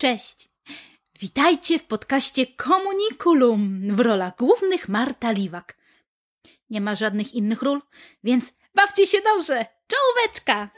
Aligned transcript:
Cześć! 0.00 0.48
Witajcie 1.20 1.78
w 1.78 1.84
podcaście 1.84 2.46
Komunikulum 2.46 3.80
w 3.96 4.00
rolach 4.00 4.36
głównych 4.36 4.88
Marta 4.88 5.30
Liwak. 5.30 5.76
Nie 6.70 6.80
ma 6.80 6.94
żadnych 6.94 7.34
innych 7.34 7.62
ról, 7.62 7.80
więc 8.24 8.52
bawcie 8.74 9.06
się 9.06 9.18
dobrze! 9.24 9.66
Czołóweczka! 9.86 10.70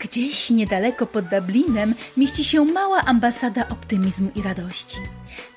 Gdzieś 0.00 0.50
niedaleko 0.50 1.06
pod 1.06 1.24
Dublinem 1.24 1.94
mieści 2.16 2.44
się 2.44 2.64
mała 2.64 3.04
ambasada 3.04 3.68
optymizmu 3.68 4.30
i 4.34 4.42
radości. 4.42 4.98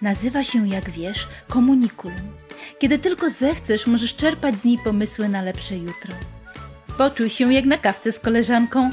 Nazywa 0.02 0.44
się, 0.44 0.68
jak 0.68 0.90
wiesz, 0.90 1.28
Komunikulum. 1.48 2.38
Kiedy 2.80 3.00
tylko 3.00 3.30
zechcesz, 3.30 3.88
możesz 3.88 4.16
czerpać 4.16 4.56
z 4.56 4.64
niej 4.64 4.78
pomysły 4.84 5.30
na 5.30 5.42
lepsze 5.42 5.78
jutro. 5.78 6.14
Poczuj 6.98 7.30
się 7.30 7.54
jak 7.54 7.66
na 7.66 7.78
kawce 7.78 8.12
z 8.12 8.20
koleżanką 8.20 8.92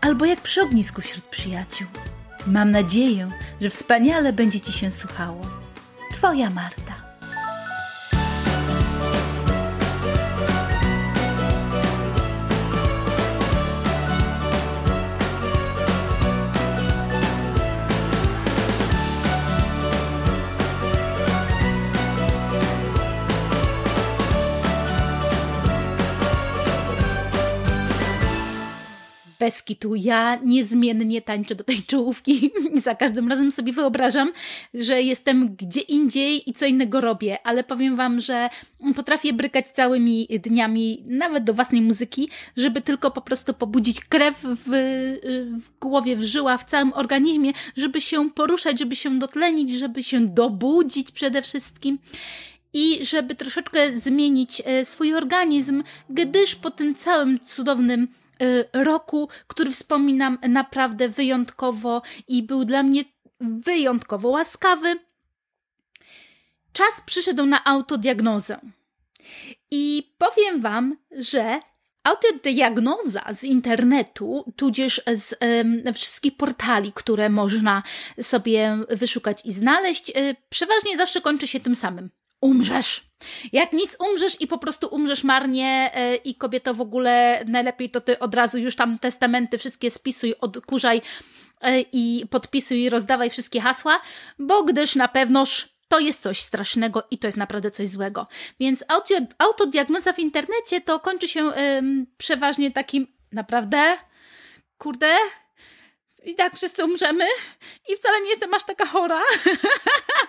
albo 0.00 0.24
jak 0.24 0.40
przy 0.40 0.62
ognisku 0.62 1.02
wśród 1.02 1.24
przyjaciół. 1.24 1.88
Mam 2.46 2.70
nadzieję, 2.70 3.30
że 3.60 3.70
wspaniale 3.70 4.32
będzie 4.32 4.60
Ci 4.60 4.72
się 4.72 4.92
słuchało. 4.92 5.40
Twoja 6.12 6.50
Marta. 6.50 7.07
Bez. 29.48 29.64
Ja 29.94 30.38
niezmiennie 30.44 31.22
tańczę 31.22 31.54
do 31.54 31.64
tej 31.64 31.82
czołówki. 31.82 32.50
I 32.74 32.80
za 32.80 32.94
każdym 32.94 33.28
razem 33.28 33.52
sobie 33.52 33.72
wyobrażam, 33.72 34.32
że 34.74 35.02
jestem 35.02 35.56
gdzie 35.56 35.80
indziej 35.80 36.50
i 36.50 36.52
co 36.52 36.66
innego 36.66 37.00
robię, 37.00 37.38
ale 37.44 37.64
powiem 37.64 37.96
Wam, 37.96 38.20
że 38.20 38.48
potrafię 38.96 39.32
brykać 39.32 39.66
całymi 39.66 40.28
dniami, 40.44 41.04
nawet 41.06 41.44
do 41.44 41.54
własnej 41.54 41.80
muzyki, 41.80 42.28
żeby 42.56 42.80
tylko 42.80 43.10
po 43.10 43.20
prostu 43.20 43.54
pobudzić 43.54 44.04
krew 44.04 44.36
w, 44.42 44.68
w 45.62 45.78
głowie, 45.80 46.16
w 46.16 46.22
żyła, 46.22 46.58
w 46.58 46.64
całym 46.64 46.92
organizmie, 46.92 47.52
żeby 47.76 48.00
się 48.00 48.30
poruszać, 48.30 48.78
żeby 48.78 48.96
się 48.96 49.18
dotlenić, 49.18 49.70
żeby 49.70 50.02
się 50.02 50.26
dobudzić 50.26 51.10
przede 51.10 51.42
wszystkim. 51.42 51.98
I 52.72 53.04
żeby 53.04 53.34
troszeczkę 53.34 54.00
zmienić 54.00 54.62
e, 54.64 54.84
swój 54.84 55.14
organizm, 55.14 55.82
gdyż 56.10 56.54
po 56.54 56.70
tym 56.70 56.94
całym 56.94 57.40
cudownym 57.40 58.08
roku, 58.72 59.28
który 59.46 59.70
wspominam 59.70 60.38
naprawdę 60.48 61.08
wyjątkowo 61.08 62.02
i 62.28 62.42
był 62.42 62.64
dla 62.64 62.82
mnie 62.82 63.04
wyjątkowo 63.40 64.28
łaskawy. 64.28 64.96
Czas 66.72 67.00
przyszedł 67.06 67.46
na 67.46 67.64
autodiagnozę. 67.64 68.60
I 69.70 70.12
powiem 70.18 70.60
Wam, 70.60 70.96
że 71.10 71.60
autodiagnoza 72.04 73.24
z 73.34 73.44
internetu, 73.44 74.52
tudzież 74.56 75.02
z 75.14 75.34
um, 75.40 75.94
wszystkich 75.94 76.36
portali, 76.36 76.92
które 76.92 77.28
można 77.28 77.82
sobie 78.22 78.78
wyszukać 78.90 79.44
i 79.44 79.52
znaleźć, 79.52 80.10
y, 80.10 80.36
przeważnie 80.48 80.96
zawsze 80.96 81.20
kończy 81.20 81.46
się 81.46 81.60
tym 81.60 81.74
samym 81.74 82.10
umrzesz. 82.40 83.02
Jak 83.52 83.72
nic 83.72 83.96
umrzesz 84.00 84.40
i 84.40 84.46
po 84.46 84.58
prostu 84.58 84.86
umrzesz 84.86 85.24
marnie 85.24 85.90
e, 85.94 86.16
i 86.16 86.34
kobieto 86.34 86.74
w 86.74 86.80
ogóle 86.80 87.44
najlepiej 87.46 87.90
to 87.90 88.00
ty 88.00 88.18
od 88.18 88.34
razu 88.34 88.58
już 88.58 88.76
tam 88.76 88.98
testamenty 88.98 89.58
wszystkie 89.58 89.90
spisuj, 89.90 90.34
odkurzaj 90.40 91.00
e, 91.60 91.80
i 91.80 92.26
podpisuj 92.30 92.82
i 92.82 92.90
rozdawaj 92.90 93.30
wszystkie 93.30 93.60
hasła, 93.60 94.00
bo 94.38 94.62
gdyż 94.62 94.94
na 94.94 95.08
pewnoż 95.08 95.68
to 95.88 95.98
jest 95.98 96.22
coś 96.22 96.40
strasznego 96.40 97.02
i 97.10 97.18
to 97.18 97.28
jest 97.28 97.38
naprawdę 97.38 97.70
coś 97.70 97.88
złego. 97.88 98.26
Więc 98.60 98.84
auto, 98.88 99.14
autodiagnoza 99.38 100.12
w 100.12 100.18
internecie 100.18 100.80
to 100.80 101.00
kończy 101.00 101.28
się 101.28 101.52
ym, 101.52 102.06
przeważnie 102.18 102.70
takim 102.70 103.06
naprawdę, 103.32 103.96
kurde, 104.78 105.16
i 106.24 106.34
tak 106.34 106.56
wszyscy 106.56 106.84
umrzemy 106.84 107.24
i 107.88 107.96
wcale 107.96 108.20
nie 108.20 108.30
jestem 108.30 108.54
aż 108.54 108.64
taka 108.64 108.86
chora. 108.86 109.20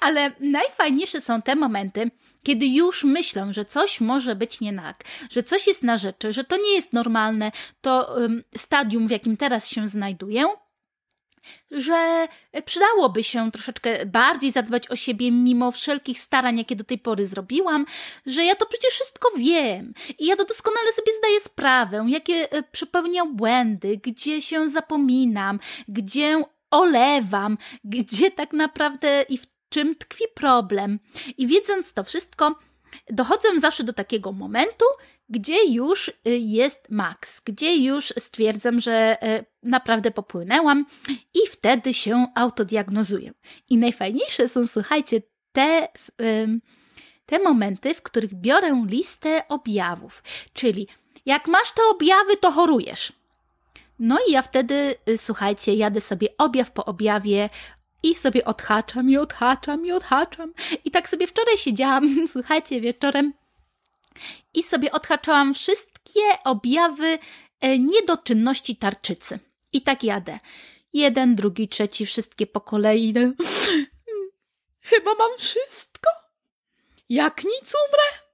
Ale 0.00 0.30
najfajniejsze 0.40 1.20
są 1.20 1.42
te 1.42 1.56
momenty, 1.56 2.10
kiedy 2.42 2.66
już 2.66 3.04
myślę, 3.04 3.46
że 3.50 3.64
coś 3.64 4.00
może 4.00 4.36
być 4.36 4.60
nie 4.60 4.72
tak, 4.76 5.04
że 5.30 5.42
coś 5.42 5.66
jest 5.66 5.82
na 5.82 5.98
rzeczy, 5.98 6.32
że 6.32 6.44
to 6.44 6.56
nie 6.56 6.74
jest 6.74 6.92
normalne, 6.92 7.52
to 7.80 8.14
um, 8.14 8.42
stadium, 8.56 9.06
w 9.06 9.10
jakim 9.10 9.36
teraz 9.36 9.68
się 9.68 9.88
znajduję, 9.88 10.44
że 11.70 12.28
przydałoby 12.64 13.22
się 13.22 13.52
troszeczkę 13.52 14.06
bardziej 14.06 14.50
zadbać 14.50 14.90
o 14.90 14.96
siebie 14.96 15.30
mimo 15.32 15.72
wszelkich 15.72 16.18
starań, 16.18 16.58
jakie 16.58 16.76
do 16.76 16.84
tej 16.84 16.98
pory 16.98 17.26
zrobiłam, 17.26 17.86
że 18.26 18.44
ja 18.44 18.54
to 18.54 18.66
przecież 18.66 18.90
wszystko 18.90 19.28
wiem 19.36 19.94
i 20.18 20.26
ja 20.26 20.36
to 20.36 20.44
doskonale 20.44 20.92
sobie 20.92 21.12
zdaję 21.18 21.40
sprawę, 21.40 22.04
jakie 22.08 22.52
e, 22.52 22.62
przypełniam 22.62 23.36
błędy, 23.36 24.00
gdzie 24.02 24.42
się 24.42 24.68
zapominam, 24.68 25.60
gdzie 25.88 26.44
olewam, 26.70 27.58
gdzie 27.84 28.30
tak 28.30 28.52
naprawdę 28.52 29.22
i 29.28 29.38
w 29.38 29.46
czym 29.72 29.94
tkwi 29.94 30.24
problem. 30.34 30.98
I 31.38 31.46
wiedząc 31.46 31.92
to 31.92 32.04
wszystko, 32.04 32.58
dochodzę 33.10 33.48
zawsze 33.60 33.84
do 33.84 33.92
takiego 33.92 34.32
momentu, 34.32 34.84
gdzie 35.28 35.64
już 35.64 36.08
y, 36.08 36.12
jest 36.38 36.90
maks, 36.90 37.40
gdzie 37.44 37.76
już 37.76 38.14
stwierdzam, 38.18 38.80
że 38.80 39.16
y, 39.22 39.44
naprawdę 39.62 40.10
popłynęłam 40.10 40.86
i 41.34 41.38
wtedy 41.50 41.94
się 41.94 42.26
autodiagnozuję. 42.34 43.32
I 43.70 43.76
najfajniejsze 43.76 44.48
są, 44.48 44.66
słuchajcie, 44.66 45.22
te, 45.52 45.88
te 47.26 47.38
momenty, 47.38 47.94
w 47.94 48.02
których 48.02 48.34
biorę 48.34 48.84
listę 48.86 49.48
objawów, 49.48 50.22
czyli 50.52 50.88
jak 51.26 51.48
masz 51.48 51.72
te 51.72 51.82
objawy, 51.90 52.36
to 52.36 52.50
chorujesz. 52.50 53.12
No 53.98 54.18
i 54.28 54.32
ja 54.32 54.42
wtedy, 54.42 54.94
y, 55.08 55.18
słuchajcie, 55.18 55.74
jadę 55.74 56.00
sobie 56.00 56.28
objaw 56.38 56.70
po 56.70 56.84
objawie, 56.84 57.50
i 58.02 58.14
sobie 58.14 58.44
odhaczam 58.44 59.10
i 59.10 59.16
odhaczam 59.16 59.86
i 59.86 59.92
odhaczam. 59.92 60.52
I 60.84 60.90
tak 60.90 61.08
sobie 61.08 61.26
wczoraj 61.26 61.58
siedziałam, 61.58 62.16
słuchajcie, 62.32 62.80
wieczorem 62.80 63.32
i 64.54 64.62
sobie 64.62 64.92
odhaczałam 64.92 65.54
wszystkie 65.54 66.20
objawy 66.44 67.18
e, 67.60 67.78
niedoczynności 67.78 68.76
tarczycy. 68.76 69.38
I 69.72 69.82
tak 69.82 70.04
jadę. 70.04 70.38
Jeden, 70.92 71.36
drugi, 71.36 71.68
trzeci, 71.68 72.06
wszystkie 72.06 72.46
po 72.46 72.60
kolei. 72.60 73.14
Chyba 74.90 75.14
mam 75.14 75.38
wszystko. 75.38 76.10
Jak 77.08 77.44
nic 77.44 77.74
umrę. 77.74 78.28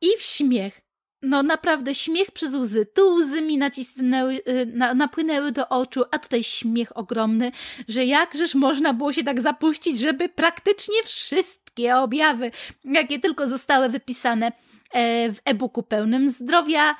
I 0.00 0.16
w 0.18 0.22
śmiech. 0.22 0.80
No 1.22 1.42
naprawdę 1.42 1.94
śmiech 1.94 2.30
przez 2.30 2.54
łzy. 2.54 2.86
Tu 2.86 3.14
łzy 3.14 3.42
mi 3.42 3.58
nacisnęły, 3.58 4.34
y, 4.48 4.66
na, 4.66 4.94
napłynęły 4.94 5.52
do 5.52 5.68
oczu, 5.68 6.04
a 6.10 6.18
tutaj 6.18 6.44
śmiech 6.44 6.96
ogromny, 6.96 7.52
że 7.88 8.04
jakżeż 8.04 8.54
można 8.54 8.94
było 8.94 9.12
się 9.12 9.24
tak 9.24 9.40
zapuścić, 9.40 9.98
żeby 9.98 10.28
praktycznie 10.28 11.02
wszystkie 11.04 11.96
objawy, 11.96 12.50
jakie 12.84 13.18
tylko 13.18 13.48
zostały 13.48 13.88
wypisane 13.88 14.52
e, 14.92 15.32
w 15.32 15.40
e-booku 15.44 15.82
pełnym 15.82 16.30
zdrowia, 16.30 16.94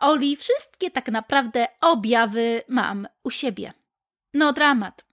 Oli, 0.00 0.36
wszystkie 0.36 0.90
tak 0.90 1.08
naprawdę 1.08 1.66
objawy 1.80 2.62
mam 2.68 3.08
u 3.24 3.30
siebie. 3.30 3.72
No 4.34 4.52
dramat. 4.52 5.06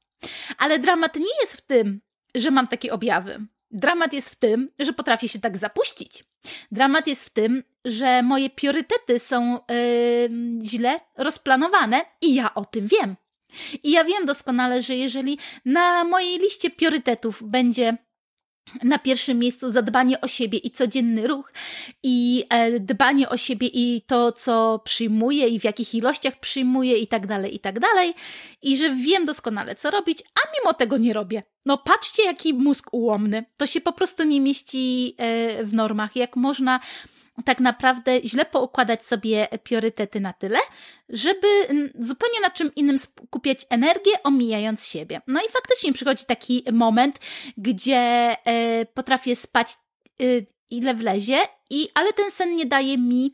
Ale 0.57 0.79
dramat 0.79 1.15
nie 1.15 1.39
jest 1.41 1.57
w 1.57 1.61
tym, 1.61 2.01
że 2.35 2.51
mam 2.51 2.67
takie 2.67 2.93
objawy. 2.93 3.45
Dramat 3.73 4.13
jest 4.13 4.29
w 4.29 4.35
tym, 4.35 4.69
że 4.79 4.93
potrafię 4.93 5.29
się 5.29 5.39
tak 5.39 5.57
zapuścić. 5.57 6.23
Dramat 6.71 7.07
jest 7.07 7.25
w 7.25 7.29
tym, 7.29 7.63
że 7.85 8.23
moje 8.23 8.49
priorytety 8.49 9.19
są 9.19 9.53
yy, 9.53 10.63
źle 10.63 10.99
rozplanowane 11.17 12.05
i 12.21 12.35
ja 12.35 12.53
o 12.53 12.65
tym 12.65 12.87
wiem. 12.87 13.15
I 13.83 13.91
ja 13.91 14.03
wiem 14.03 14.25
doskonale, 14.25 14.81
że 14.81 14.95
jeżeli 14.95 15.37
na 15.65 16.03
mojej 16.03 16.39
liście 16.39 16.69
priorytetów 16.69 17.43
będzie 17.43 17.97
na 18.83 18.99
pierwszym 18.99 19.39
miejscu 19.39 19.71
zadbanie 19.71 20.21
o 20.21 20.27
siebie 20.27 20.57
i 20.57 20.71
codzienny 20.71 21.27
ruch, 21.27 21.53
i 22.03 22.45
e, 22.49 22.79
dbanie 22.79 23.29
o 23.29 23.37
siebie 23.37 23.67
i 23.73 24.01
to, 24.07 24.31
co 24.31 24.81
przyjmuję, 24.85 25.47
i 25.47 25.59
w 25.59 25.63
jakich 25.63 25.95
ilościach 25.95 26.39
przyjmuję, 26.39 26.97
i 26.97 27.07
tak 27.07 27.27
dalej, 27.27 27.55
i 27.55 27.59
tak 27.59 27.79
dalej, 27.79 28.13
i 28.61 28.77
że 28.77 28.95
wiem 28.95 29.25
doskonale, 29.25 29.75
co 29.75 29.91
robić, 29.91 30.19
a 30.21 30.39
mimo 30.59 30.73
tego 30.73 30.97
nie 30.97 31.13
robię. 31.13 31.43
No, 31.65 31.77
patrzcie, 31.77 32.23
jaki 32.23 32.53
mózg 32.53 32.93
ułomny. 32.93 33.45
To 33.57 33.67
się 33.67 33.81
po 33.81 33.93
prostu 33.93 34.23
nie 34.23 34.41
mieści 34.41 35.15
e, 35.17 35.63
w 35.63 35.73
normach. 35.73 36.15
Jak 36.15 36.35
można 36.35 36.79
tak 37.45 37.59
naprawdę 37.59 38.21
źle 38.25 38.45
poukładać 38.45 39.05
sobie 39.05 39.47
priorytety 39.63 40.19
na 40.19 40.33
tyle, 40.33 40.59
żeby 41.09 41.47
zupełnie 41.99 42.39
na 42.41 42.49
czym 42.49 42.75
innym 42.75 42.99
skupiać 42.99 43.65
energię, 43.69 44.11
omijając 44.23 44.87
siebie. 44.87 45.21
No 45.27 45.41
i 45.41 45.51
faktycznie 45.51 45.93
przychodzi 45.93 46.25
taki 46.25 46.63
moment, 46.71 47.19
gdzie 47.57 47.97
e, 48.45 48.85
potrafię 48.85 49.35
spać 49.35 49.67
e, 50.19 50.23
ile 50.69 50.93
wlezie, 50.93 51.37
i, 51.69 51.89
ale 51.93 52.13
ten 52.13 52.31
sen 52.31 52.55
nie 52.55 52.65
daje 52.65 52.97
mi 52.97 53.33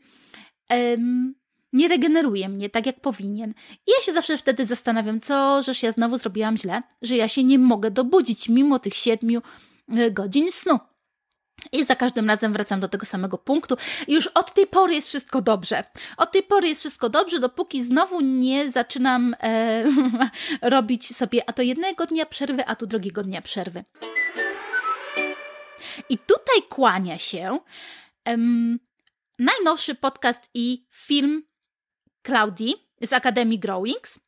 nie 1.72 1.88
regeneruje 1.88 2.48
mnie 2.48 2.70
tak, 2.70 2.86
jak 2.86 3.00
powinien. 3.00 3.54
I 3.86 3.90
ja 3.98 4.04
się 4.04 4.12
zawsze 4.12 4.38
wtedy 4.38 4.66
zastanawiam, 4.66 5.20
co 5.20 5.62
żeż 5.62 5.82
ja 5.82 5.92
znowu 5.92 6.18
zrobiłam 6.18 6.58
źle, 6.58 6.82
że 7.02 7.16
ja 7.16 7.28
się 7.28 7.44
nie 7.44 7.58
mogę 7.58 7.90
dobudzić 7.90 8.48
mimo 8.48 8.78
tych 8.78 8.94
siedmiu 8.94 9.42
e, 9.88 10.10
godzin 10.10 10.52
snu. 10.52 10.78
I 11.72 11.84
za 11.84 11.94
każdym 11.96 12.28
razem 12.28 12.52
wracam 12.52 12.80
do 12.80 12.88
tego 12.88 13.06
samego 13.06 13.38
punktu. 13.38 13.76
Już 14.08 14.26
od 14.26 14.54
tej 14.54 14.66
pory 14.66 14.94
jest 14.94 15.08
wszystko 15.08 15.42
dobrze. 15.42 15.84
Od 16.16 16.32
tej 16.32 16.42
pory 16.42 16.68
jest 16.68 16.80
wszystko 16.80 17.08
dobrze, 17.08 17.38
dopóki 17.40 17.84
znowu 17.84 18.20
nie 18.20 18.72
zaczynam 18.72 19.36
e, 19.42 19.84
robić 20.62 21.16
sobie 21.16 21.42
a 21.46 21.52
to 21.52 21.62
jednego 21.62 22.06
dnia 22.06 22.26
przerwy, 22.26 22.66
a 22.66 22.76
tu 22.76 22.86
drugiego 22.86 23.22
dnia 23.22 23.42
przerwy. 23.42 23.84
I 26.08 26.18
tutaj 26.18 26.62
kłania 26.68 27.18
się 27.18 27.58
em, 28.24 28.78
najnowszy 29.38 29.94
podcast 29.94 30.50
i 30.54 30.86
film 30.90 31.42
Klaudii 32.22 32.74
z 33.02 33.12
Akademii 33.12 33.58
Growings 33.58 34.20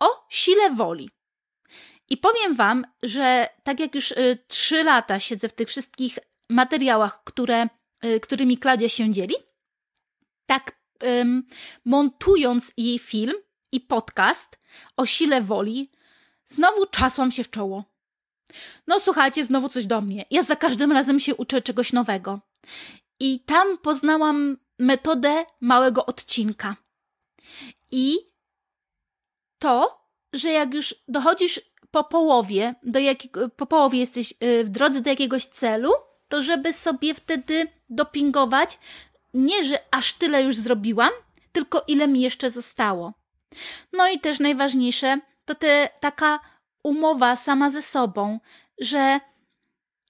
o 0.00 0.26
sile 0.28 0.70
woli. 0.70 1.10
I 2.10 2.16
powiem 2.16 2.56
Wam, 2.56 2.86
że 3.02 3.48
tak 3.62 3.80
jak 3.80 3.94
już 3.94 4.10
y, 4.10 4.38
trzy 4.48 4.84
lata 4.84 5.20
siedzę 5.20 5.48
w 5.48 5.52
tych 5.52 5.68
wszystkich 5.68 6.18
materiałach, 6.50 7.24
które, 7.24 7.68
y, 8.04 8.20
którymi 8.20 8.58
Klaudia 8.58 8.88
się 8.88 9.12
dzieli, 9.12 9.34
tak 10.46 10.78
montując 11.84 12.72
jej 12.76 12.98
film 12.98 13.34
i 13.72 13.80
podcast 13.80 14.58
o 14.96 15.06
sile 15.06 15.42
woli, 15.42 15.90
znowu 16.46 16.86
czasłam 16.86 17.32
się 17.32 17.44
w 17.44 17.50
czoło. 17.50 17.84
No 18.86 19.00
słuchajcie, 19.00 19.44
znowu 19.44 19.68
coś 19.68 19.86
do 19.86 20.00
mnie. 20.00 20.24
Ja 20.30 20.42
za 20.42 20.56
każdym 20.56 20.92
razem 20.92 21.20
się 21.20 21.34
uczę 21.34 21.62
czegoś 21.62 21.92
nowego. 21.92 22.40
I 23.20 23.40
tam 23.40 23.78
poznałam 23.78 24.56
metodę 24.78 25.44
małego 25.60 26.06
odcinka. 26.06 26.76
I 27.90 28.16
to, 29.58 30.04
że 30.32 30.52
jak 30.52 30.74
już 30.74 30.94
dochodzisz 31.08 31.60
po 31.90 32.04
połowie, 32.04 32.74
do 32.82 32.98
jakiego, 32.98 33.48
po 33.48 33.66
połowie 33.66 33.98
jesteś 33.98 34.34
y, 34.42 34.64
w 34.64 34.68
drodze 34.68 35.00
do 35.00 35.10
jakiegoś 35.10 35.44
celu, 35.44 35.90
to 36.28 36.42
żeby 36.42 36.72
sobie 36.72 37.14
wtedy 37.14 37.66
dopingować, 37.90 38.78
nie, 39.34 39.64
że 39.64 39.78
aż 39.90 40.12
tyle 40.12 40.42
już 40.42 40.56
zrobiłam, 40.56 41.10
tylko 41.52 41.84
ile 41.86 42.08
mi 42.08 42.20
jeszcze 42.20 42.50
zostało. 42.50 43.12
No 43.92 44.08
i 44.08 44.20
też 44.20 44.40
najważniejsze, 44.40 45.20
to 45.44 45.54
te, 45.54 45.88
taka 46.00 46.40
umowa 46.82 47.36
sama 47.36 47.70
ze 47.70 47.82
sobą, 47.82 48.40
że 48.80 49.20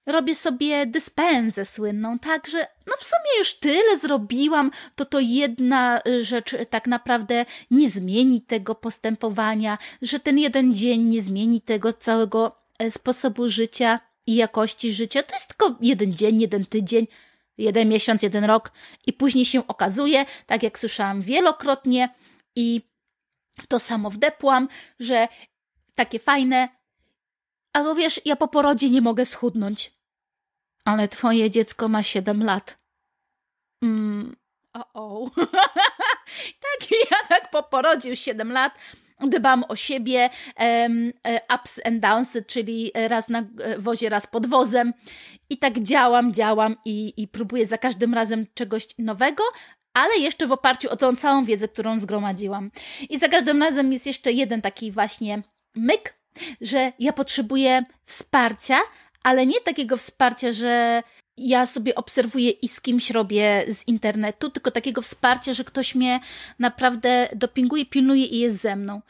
robię 0.05 0.35
sobie 0.35 0.85
dyspensę 0.85 1.65
słynną, 1.65 2.19
tak, 2.19 2.47
że 2.47 2.67
no 2.87 2.93
w 2.99 3.03
sumie 3.03 3.39
już 3.39 3.53
tyle 3.53 3.97
zrobiłam, 3.97 4.71
to 4.95 5.05
to 5.05 5.19
jedna 5.19 6.01
rzecz 6.21 6.55
tak 6.69 6.87
naprawdę 6.87 7.45
nie 7.71 7.89
zmieni 7.89 8.41
tego 8.41 8.75
postępowania, 8.75 9.77
że 10.01 10.19
ten 10.19 10.39
jeden 10.39 10.75
dzień 10.75 11.01
nie 11.03 11.21
zmieni 11.21 11.61
tego 11.61 11.93
całego 11.93 12.55
e, 12.79 12.91
sposobu 12.91 13.49
życia 13.49 13.99
i 14.29 14.35
jakości 14.35 14.93
życia. 14.93 15.23
To 15.23 15.35
jest 15.35 15.47
tylko 15.47 15.75
jeden 15.81 16.13
dzień, 16.13 16.41
jeden 16.41 16.65
tydzień, 16.65 17.07
jeden 17.57 17.89
miesiąc, 17.89 18.23
jeden 18.23 18.43
rok 18.45 18.71
i 19.07 19.13
później 19.13 19.45
się 19.45 19.67
okazuje, 19.67 20.25
tak 20.45 20.63
jak 20.63 20.79
słyszałam 20.79 21.21
wielokrotnie 21.21 22.09
i 22.55 22.81
w 23.61 23.67
to 23.67 23.79
samo 23.79 24.09
wdepłam, 24.09 24.67
że 24.99 25.27
takie 25.95 26.19
fajne, 26.19 26.69
ale 27.73 27.95
wiesz, 27.95 28.21
ja 28.25 28.35
po 28.35 28.47
porodzie 28.47 28.89
nie 28.89 29.01
mogę 29.01 29.25
schudnąć. 29.25 29.91
Ale 30.85 31.07
twoje 31.07 31.49
dziecko 31.49 31.87
ma 31.87 32.03
7 32.03 32.43
lat. 32.43 32.77
Mm, 33.83 34.35
o, 34.73 34.83
o. 34.93 35.29
tak, 36.65 36.91
ja 37.11 37.17
tak 37.29 37.51
po 37.51 37.63
porodzie 37.63 38.09
już 38.09 38.19
7 38.19 38.51
lat 38.51 38.73
dbam 39.27 39.63
o 39.67 39.75
siebie, 39.75 40.29
um, 40.59 41.11
ups 41.55 41.79
and 41.85 41.99
downs, 41.99 42.37
czyli 42.47 42.91
raz 42.93 43.29
na 43.29 43.43
wozie, 43.77 44.09
raz 44.09 44.27
pod 44.27 44.47
wozem. 44.47 44.93
I 45.49 45.57
tak 45.57 45.79
działam, 45.79 46.33
działam 46.33 46.75
i, 46.85 47.13
i 47.17 47.27
próbuję 47.27 47.65
za 47.65 47.77
każdym 47.77 48.13
razem 48.13 48.45
czegoś 48.53 48.87
nowego, 48.97 49.43
ale 49.93 50.17
jeszcze 50.17 50.47
w 50.47 50.51
oparciu 50.51 50.89
o 50.89 50.95
tą 50.95 51.15
całą 51.15 51.43
wiedzę, 51.43 51.67
którą 51.67 51.99
zgromadziłam. 51.99 52.71
I 53.09 53.19
za 53.19 53.27
każdym 53.27 53.63
razem 53.63 53.93
jest 53.93 54.07
jeszcze 54.07 54.31
jeden 54.31 54.61
taki 54.61 54.91
właśnie 54.91 55.41
myk, 55.75 56.15
że 56.61 56.91
ja 56.99 57.13
potrzebuję 57.13 57.83
wsparcia, 58.05 58.77
ale 59.23 59.45
nie 59.45 59.61
takiego 59.61 59.97
wsparcia, 59.97 60.51
że 60.51 61.03
ja 61.47 61.65
sobie 61.65 61.95
obserwuję 61.95 62.49
i 62.49 62.67
z 62.67 62.81
kimś 62.81 63.11
robię 63.11 63.65
z 63.67 63.87
internetu, 63.87 64.49
tylko 64.49 64.71
takiego 64.71 65.01
wsparcia, 65.01 65.53
że 65.53 65.63
ktoś 65.63 65.95
mnie 65.95 66.19
naprawdę 66.59 67.29
dopinguje, 67.35 67.85
pilnuje 67.85 68.25
i 68.25 68.39
jest 68.39 68.61
ze 68.61 68.75
mną. 68.75 69.01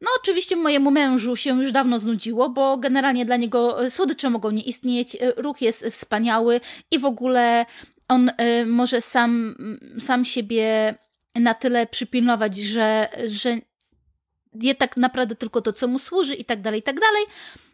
No, 0.00 0.10
oczywiście 0.20 0.56
mojemu 0.56 0.90
mężu 0.90 1.36
się 1.36 1.62
już 1.62 1.72
dawno 1.72 1.98
znudziło, 1.98 2.48
bo 2.48 2.76
generalnie 2.76 3.26
dla 3.26 3.36
niego 3.36 3.84
e, 3.84 3.90
słodycze 3.90 4.30
mogą 4.30 4.50
nie 4.50 4.62
istnieć, 4.62 5.16
e, 5.16 5.32
ruch 5.36 5.62
jest 5.62 5.86
wspaniały 5.86 6.60
i 6.90 6.98
w 6.98 7.04
ogóle 7.04 7.66
on 8.08 8.28
y, 8.28 8.66
może 8.66 9.00
sam, 9.00 9.56
sam 9.98 10.24
siebie 10.24 10.94
na 11.34 11.54
tyle 11.54 11.86
przypilnować, 11.86 12.56
że, 12.56 13.08
że 13.26 13.58
je 14.54 14.74
tak 14.74 14.96
naprawdę 14.96 15.36
tylko 15.36 15.62
to, 15.62 15.72
co 15.72 15.88
mu 15.88 15.98
służy 15.98 16.34
i 16.34 16.44
tak 16.44 16.62
dalej, 16.62 16.80
i 16.80 16.82
tak 16.82 17.00
dalej. 17.00 17.24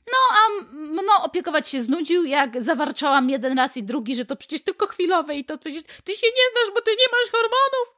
No, 0.06 0.19
a 0.31 0.64
no, 1.02 1.25
opiekować 1.25 1.69
się 1.69 1.82
znudził, 1.82 2.25
jak 2.25 2.62
zawarczałam 2.62 3.31
jeden 3.31 3.58
raz 3.58 3.76
i 3.76 3.82
drugi, 3.82 4.16
że 4.16 4.25
to 4.25 4.37
przecież 4.37 4.64
tylko 4.64 4.87
chwilowe 4.87 5.34
i 5.34 5.44
to 5.44 5.58
przecież 5.58 5.82
ty 5.82 6.16
się 6.16 6.26
nie 6.26 6.50
znasz, 6.52 6.75
bo 6.75 6.81
ty 6.81 6.90
nie 6.90 7.06
masz 7.12 7.31
hormonów. 7.31 7.88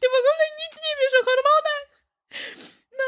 Ty 0.00 0.06
w 0.08 0.18
ogóle 0.18 0.44
nic 0.62 0.80
nie 0.84 0.94
wiesz 1.00 1.20
o 1.20 1.24
hormonach. 1.24 1.86
No, 2.98 3.04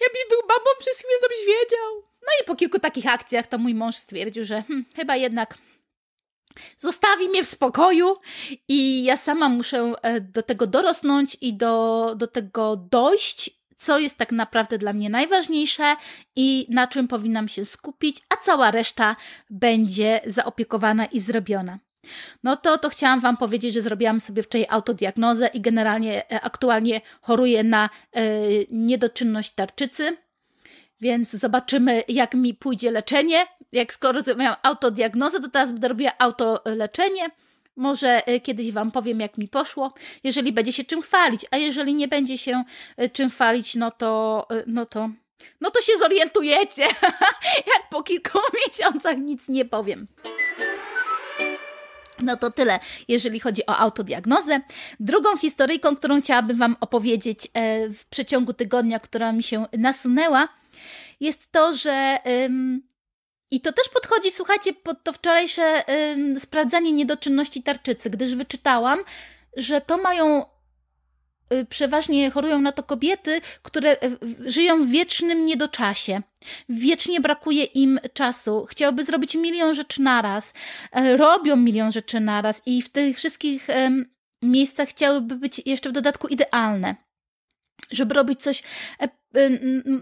jakbyś 0.00 0.22
był 0.28 0.40
babą 0.48 0.70
przez 0.78 0.98
chwilę, 0.98 1.20
to 1.22 1.28
byś 1.28 1.46
wiedział. 1.46 2.02
No 2.22 2.32
i 2.42 2.44
po 2.44 2.56
kilku 2.56 2.78
takich 2.78 3.06
akcjach 3.06 3.46
to 3.46 3.58
mój 3.58 3.74
mąż 3.74 3.96
stwierdził, 3.96 4.44
że 4.44 4.62
hm, 4.62 4.84
chyba 4.96 5.16
jednak 5.16 5.58
zostawi 6.78 7.28
mnie 7.28 7.44
w 7.44 7.48
spokoju 7.48 8.16
i 8.68 9.04
ja 9.04 9.16
sama 9.16 9.48
muszę 9.48 9.92
e, 10.02 10.20
do 10.20 10.42
tego 10.42 10.66
dorosnąć 10.66 11.36
i 11.40 11.54
do, 11.54 12.14
do 12.16 12.26
tego 12.26 12.76
dojść 12.76 13.50
co 13.76 13.98
jest 13.98 14.18
tak 14.18 14.32
naprawdę 14.32 14.78
dla 14.78 14.92
mnie 14.92 15.10
najważniejsze 15.10 15.96
i 16.36 16.66
na 16.70 16.86
czym 16.86 17.08
powinnam 17.08 17.48
się 17.48 17.64
skupić, 17.64 18.22
a 18.28 18.36
cała 18.36 18.70
reszta 18.70 19.16
będzie 19.50 20.20
zaopiekowana 20.26 21.06
i 21.06 21.20
zrobiona. 21.20 21.78
No 22.44 22.56
to, 22.56 22.78
to 22.78 22.88
chciałam 22.88 23.20
Wam 23.20 23.36
powiedzieć, 23.36 23.74
że 23.74 23.82
zrobiłam 23.82 24.20
sobie 24.20 24.42
wczoraj 24.42 24.66
autodiagnozę 24.70 25.46
i 25.46 25.60
generalnie 25.60 26.30
e, 26.32 26.40
aktualnie 26.40 27.00
choruję 27.20 27.64
na 27.64 27.90
e, 28.12 28.22
niedoczynność 28.70 29.54
tarczycy, 29.54 30.16
więc 31.00 31.30
zobaczymy, 31.30 32.02
jak 32.08 32.34
mi 32.34 32.54
pójdzie 32.54 32.90
leczenie. 32.90 33.46
Jak 33.72 33.92
skoro 33.92 34.20
miałam 34.36 34.56
autodiagnozę, 34.62 35.40
to 35.40 35.48
teraz 35.48 35.72
będę 35.72 35.88
robiła 35.88 36.12
autoleczenie. 36.18 37.30
Może 37.76 38.26
e, 38.26 38.40
kiedyś 38.40 38.72
Wam 38.72 38.90
powiem, 38.90 39.20
jak 39.20 39.38
mi 39.38 39.48
poszło, 39.48 39.94
jeżeli 40.24 40.52
będzie 40.52 40.72
się 40.72 40.84
czym 40.84 41.02
chwalić, 41.02 41.46
a 41.50 41.56
jeżeli 41.56 41.94
nie 41.94 42.08
będzie 42.08 42.38
się 42.38 42.64
e, 42.96 43.08
czym 43.08 43.30
chwalić, 43.30 43.74
no 43.74 43.90
to, 43.90 44.46
e, 44.50 44.64
no 44.66 44.86
to, 44.86 45.10
no 45.60 45.70
to 45.70 45.80
się 45.80 45.92
zorientujecie, 45.98 46.82
jak 47.74 47.88
po 47.90 48.02
kilku 48.02 48.38
miesiącach 48.66 49.18
nic 49.18 49.48
nie 49.48 49.64
powiem. 49.64 50.06
No 52.20 52.36
to 52.36 52.50
tyle, 52.50 52.78
jeżeli 53.08 53.40
chodzi 53.40 53.66
o 53.66 53.76
autodiagnozę. 53.76 54.60
Drugą 55.00 55.36
historyjką, 55.36 55.96
którą 55.96 56.20
chciałabym 56.20 56.56
Wam 56.56 56.76
opowiedzieć 56.80 57.48
w 57.94 58.04
przeciągu 58.10 58.52
tygodnia, 58.52 59.00
która 59.00 59.32
mi 59.32 59.42
się 59.42 59.66
nasunęła, 59.72 60.48
jest 61.20 61.52
to, 61.52 61.76
że 61.76 62.18
i 63.50 63.60
to 63.60 63.72
też 63.72 63.88
podchodzi, 63.88 64.30
słuchajcie, 64.30 64.72
pod 64.72 65.04
to 65.04 65.12
wczorajsze 65.12 65.84
yy, 66.16 66.40
sprawdzanie 66.40 66.92
niedoczynności 66.92 67.62
tarczycy, 67.62 68.10
gdyż 68.10 68.34
wyczytałam, 68.34 68.98
że 69.56 69.80
to 69.80 69.98
mają 69.98 70.44
yy, 71.50 71.64
przeważnie 71.64 72.30
chorują 72.30 72.60
na 72.60 72.72
to 72.72 72.82
kobiety, 72.82 73.40
które 73.62 73.96
żyją 74.46 74.84
w 74.84 74.88
wiecznym 74.88 75.46
niedoczasie. 75.46 76.22
Wiecznie 76.68 77.20
brakuje 77.20 77.64
im 77.64 78.00
czasu. 78.12 78.66
Chciałyby 78.70 79.04
zrobić 79.04 79.34
milion 79.34 79.74
rzeczy 79.74 80.02
naraz. 80.02 80.54
Y, 80.98 81.16
robią 81.16 81.56
milion 81.56 81.92
rzeczy 81.92 82.20
naraz 82.20 82.62
i 82.66 82.82
w 82.82 82.88
tych 82.88 83.16
wszystkich 83.16 83.66
miejscach 84.42 84.88
chciałyby 84.88 85.36
być 85.36 85.62
jeszcze 85.66 85.88
w 85.88 85.92
dodatku 85.92 86.28
idealne 86.28 87.05
żeby 87.90 88.14
robić 88.14 88.42
coś 88.42 88.62
e, 89.00 89.08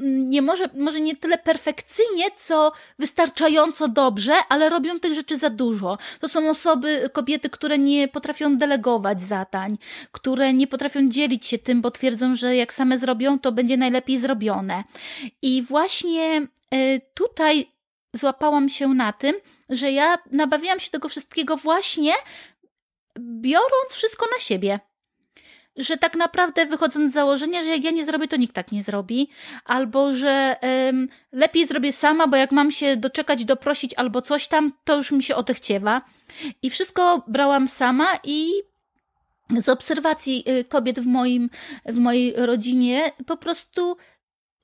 nie 0.04 0.42
może, 0.42 0.68
może 0.74 1.00
nie 1.00 1.16
tyle 1.16 1.38
perfekcyjnie, 1.38 2.24
co 2.36 2.72
wystarczająco 2.98 3.88
dobrze, 3.88 4.34
ale 4.48 4.68
robią 4.68 5.00
tych 5.00 5.14
rzeczy 5.14 5.38
za 5.38 5.50
dużo. 5.50 5.98
To 6.20 6.28
są 6.28 6.50
osoby, 6.50 7.10
kobiety, 7.12 7.50
które 7.50 7.78
nie 7.78 8.08
potrafią 8.08 8.56
delegować 8.56 9.20
zadań, 9.20 9.78
które 10.12 10.52
nie 10.52 10.66
potrafią 10.66 11.08
dzielić 11.08 11.46
się 11.46 11.58
tym, 11.58 11.80
bo 11.80 11.90
twierdzą, 11.90 12.36
że 12.36 12.56
jak 12.56 12.72
same 12.72 12.98
zrobią, 12.98 13.38
to 13.38 13.52
będzie 13.52 13.76
najlepiej 13.76 14.18
zrobione. 14.18 14.84
I 15.42 15.62
właśnie 15.62 16.46
e, 16.70 17.00
tutaj 17.00 17.66
złapałam 18.14 18.68
się 18.68 18.88
na 18.88 19.12
tym, 19.12 19.34
że 19.68 19.92
ja 19.92 20.18
nabawiłam 20.32 20.80
się 20.80 20.90
tego 20.90 21.08
wszystkiego 21.08 21.56
właśnie 21.56 22.12
biorąc 23.20 23.92
wszystko 23.92 24.26
na 24.34 24.40
siebie 24.40 24.80
że 25.76 25.96
tak 25.96 26.16
naprawdę 26.16 26.66
wychodząc 26.66 27.10
z 27.10 27.14
założenia, 27.14 27.62
że 27.62 27.70
jak 27.70 27.84
ja 27.84 27.90
nie 27.90 28.04
zrobię, 28.04 28.28
to 28.28 28.36
nikt 28.36 28.54
tak 28.54 28.72
nie 28.72 28.82
zrobi, 28.82 29.28
albo 29.64 30.14
że 30.14 30.56
um, 30.62 31.08
lepiej 31.32 31.66
zrobię 31.66 31.92
sama, 31.92 32.26
bo 32.26 32.36
jak 32.36 32.52
mam 32.52 32.70
się 32.70 32.96
doczekać, 32.96 33.44
doprosić 33.44 33.94
albo 33.94 34.22
coś 34.22 34.48
tam, 34.48 34.72
to 34.84 34.96
już 34.96 35.12
mi 35.12 35.22
się 35.22 35.36
odechciewa. 35.36 36.02
I 36.62 36.70
wszystko 36.70 37.24
brałam 37.28 37.68
sama 37.68 38.06
i 38.24 38.52
z 39.50 39.68
obserwacji 39.68 40.44
y, 40.48 40.64
kobiet 40.64 41.00
w, 41.00 41.06
moim, 41.06 41.50
w 41.86 41.98
mojej 41.98 42.34
rodzinie 42.36 43.10
po 43.26 43.36
prostu 43.36 43.96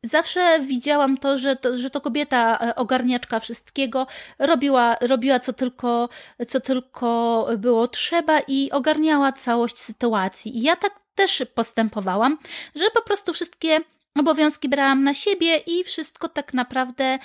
Zawsze 0.03 0.61
widziałam 0.61 1.17
to 1.17 1.39
że, 1.39 1.57
to, 1.57 1.79
że 1.79 1.91
to 1.91 2.01
kobieta 2.01 2.59
e, 2.59 2.75
ogarniaczka 2.75 3.41
wszystkiego, 3.41 4.07
robiła, 4.39 4.97
robiła 5.01 5.41
co, 5.41 5.53
tylko, 5.53 6.09
co 6.49 6.61
tylko 6.61 7.49
było 7.59 7.89
trzeba 7.89 8.41
i 8.41 8.71
ogarniała 8.71 9.33
całość 9.33 9.79
sytuacji. 9.79 10.59
I 10.59 10.63
ja 10.63 10.77
tak 10.77 11.01
też 11.15 11.45
postępowałam, 11.55 12.39
że 12.75 12.85
po 12.95 13.03
prostu 13.03 13.33
wszystkie 13.33 13.79
obowiązki 14.19 14.69
brałam 14.69 15.05
na 15.05 15.15
siebie 15.15 15.57
i 15.57 15.85
wszystko 15.85 16.29
tak 16.29 16.55
naprawdę 16.55 17.19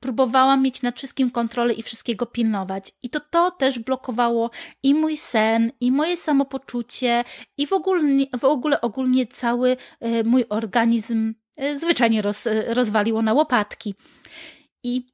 próbowałam 0.00 0.62
mieć 0.62 0.82
nad 0.82 0.96
wszystkim 0.96 1.30
kontrolę 1.30 1.74
i 1.74 1.82
wszystkiego 1.82 2.26
pilnować. 2.26 2.92
I 3.02 3.10
to 3.10 3.20
to 3.20 3.50
też 3.50 3.78
blokowało 3.78 4.50
i 4.82 4.94
mój 4.94 5.16
sen, 5.16 5.72
i 5.80 5.92
moje 5.92 6.16
samopoczucie, 6.16 7.24
i 7.56 7.66
w 7.66 7.72
ogóle, 7.72 8.02
w 8.38 8.44
ogóle 8.44 8.80
ogólnie 8.80 9.26
cały 9.26 9.76
e, 10.00 10.24
mój 10.24 10.44
organizm 10.48 11.34
zwyczajnie 11.76 12.22
roz, 12.22 12.46
e, 12.46 12.74
rozwaliło 12.74 13.22
na 13.22 13.32
łopatki. 13.32 13.94
I 14.82 15.06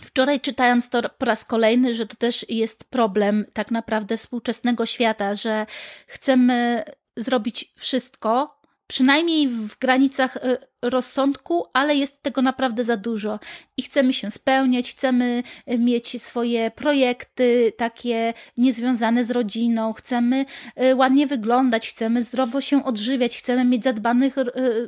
Wczoraj 0.00 0.40
czytając 0.40 0.90
to 0.90 1.08
po 1.18 1.26
raz 1.26 1.44
kolejny, 1.44 1.94
że 1.94 2.06
to 2.06 2.16
też 2.16 2.46
jest 2.48 2.84
problem 2.84 3.44
tak 3.52 3.70
naprawdę 3.70 4.16
współczesnego 4.16 4.86
świata, 4.86 5.34
że 5.34 5.66
chcemy 6.06 6.84
zrobić 7.16 7.72
wszystko, 7.76 8.60
przynajmniej 8.94 9.48
w 9.48 9.78
granicach 9.78 10.36
y, 10.36 10.58
rozsądku, 10.82 11.66
ale 11.72 11.96
jest 11.96 12.22
tego 12.22 12.42
naprawdę 12.42 12.84
za 12.84 12.96
dużo 12.96 13.40
i 13.76 13.82
chcemy 13.82 14.12
się 14.12 14.30
spełniać, 14.30 14.90
chcemy 14.90 15.42
y, 15.72 15.78
mieć 15.78 16.22
swoje 16.22 16.70
projekty 16.70 17.72
takie 17.76 18.34
niezwiązane 18.56 19.24
z 19.24 19.30
rodziną, 19.30 19.92
chcemy 19.92 20.46
y, 20.82 20.96
ładnie 20.96 21.26
wyglądać, 21.26 21.88
chcemy 21.88 22.22
zdrowo 22.22 22.60
się 22.60 22.84
odżywiać, 22.84 23.36
chcemy 23.36 23.64
mieć 23.64 23.84
zadbanych, 23.84 24.34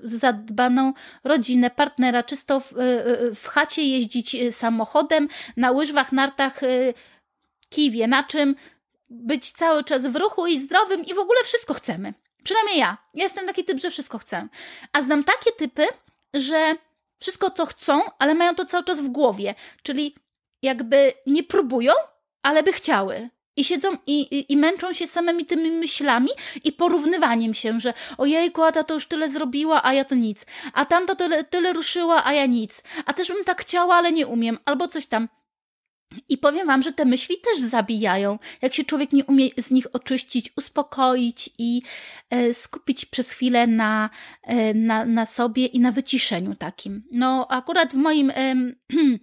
zadbaną 0.04 0.92
rodzinę, 1.24 1.70
partnera, 1.70 2.22
czysto 2.22 2.60
w, 2.60 2.74
w 3.34 3.46
chacie 3.48 3.82
jeździć 3.82 4.36
samochodem, 4.50 5.28
na 5.56 5.70
łyżwach, 5.70 6.12
nartach, 6.12 6.60
kiwie, 7.68 8.06
na 8.06 8.22
czym 8.22 8.54
być 9.10 9.52
cały 9.52 9.84
czas 9.84 10.06
w 10.06 10.16
ruchu 10.16 10.46
i 10.46 10.58
zdrowym 10.58 11.04
i 11.04 11.14
w 11.14 11.18
ogóle 11.18 11.40
wszystko 11.44 11.74
chcemy. 11.74 12.14
Przynajmniej 12.46 12.78
ja. 12.78 12.96
Ja 13.14 13.22
jestem 13.22 13.46
taki 13.46 13.64
typ, 13.64 13.80
że 13.80 13.90
wszystko 13.90 14.18
chcę. 14.18 14.48
A 14.92 15.02
znam 15.02 15.24
takie 15.24 15.52
typy, 15.52 15.86
że 16.34 16.74
wszystko 17.18 17.50
to 17.50 17.66
chcą, 17.66 18.00
ale 18.18 18.34
mają 18.34 18.54
to 18.54 18.64
cały 18.64 18.84
czas 18.84 19.00
w 19.00 19.08
głowie. 19.08 19.54
Czyli 19.82 20.14
jakby 20.62 21.12
nie 21.26 21.42
próbują, 21.42 21.92
ale 22.42 22.62
by 22.62 22.72
chciały. 22.72 23.30
I 23.56 23.64
siedzą 23.64 23.88
i, 24.06 24.20
i, 24.20 24.52
i, 24.52 24.56
męczą 24.56 24.92
się 24.92 25.06
samymi 25.06 25.46
tymi 25.46 25.70
myślami 25.70 26.28
i 26.64 26.72
porównywaniem 26.72 27.54
się, 27.54 27.80
że 27.80 27.94
ojejku, 28.18 28.62
a 28.62 28.72
ta 28.72 28.82
to 28.84 28.94
już 28.94 29.06
tyle 29.06 29.28
zrobiła, 29.28 29.82
a 29.82 29.92
ja 29.92 30.04
to 30.04 30.14
nic. 30.14 30.46
A 30.72 30.84
tamta 30.84 31.14
tyle, 31.14 31.44
tyle 31.44 31.72
ruszyła, 31.72 32.24
a 32.24 32.32
ja 32.32 32.46
nic. 32.46 32.82
A 33.06 33.12
też 33.12 33.28
bym 33.28 33.44
tak 33.44 33.60
chciała, 33.60 33.94
ale 33.94 34.12
nie 34.12 34.26
umiem. 34.26 34.58
Albo 34.64 34.88
coś 34.88 35.06
tam. 35.06 35.28
I 36.28 36.38
powiem 36.38 36.66
Wam, 36.66 36.82
że 36.82 36.92
te 36.92 37.04
myśli 37.04 37.36
też 37.40 37.60
zabijają, 37.60 38.38
jak 38.62 38.74
się 38.74 38.84
człowiek 38.84 39.12
nie 39.12 39.24
umie 39.24 39.48
z 39.56 39.70
nich 39.70 39.86
oczyścić, 39.92 40.52
uspokoić 40.56 41.50
i 41.58 41.82
e, 42.30 42.54
skupić 42.54 43.04
przez 43.04 43.32
chwilę 43.32 43.66
na, 43.66 44.10
e, 44.42 44.74
na, 44.74 45.04
na 45.04 45.26
sobie 45.26 45.66
i 45.66 45.80
na 45.80 45.92
wyciszeniu 45.92 46.54
takim. 46.54 47.02
No, 47.12 47.46
akurat 47.50 47.92
w 47.92 47.96
moim 47.96 48.30
e, 48.30 48.54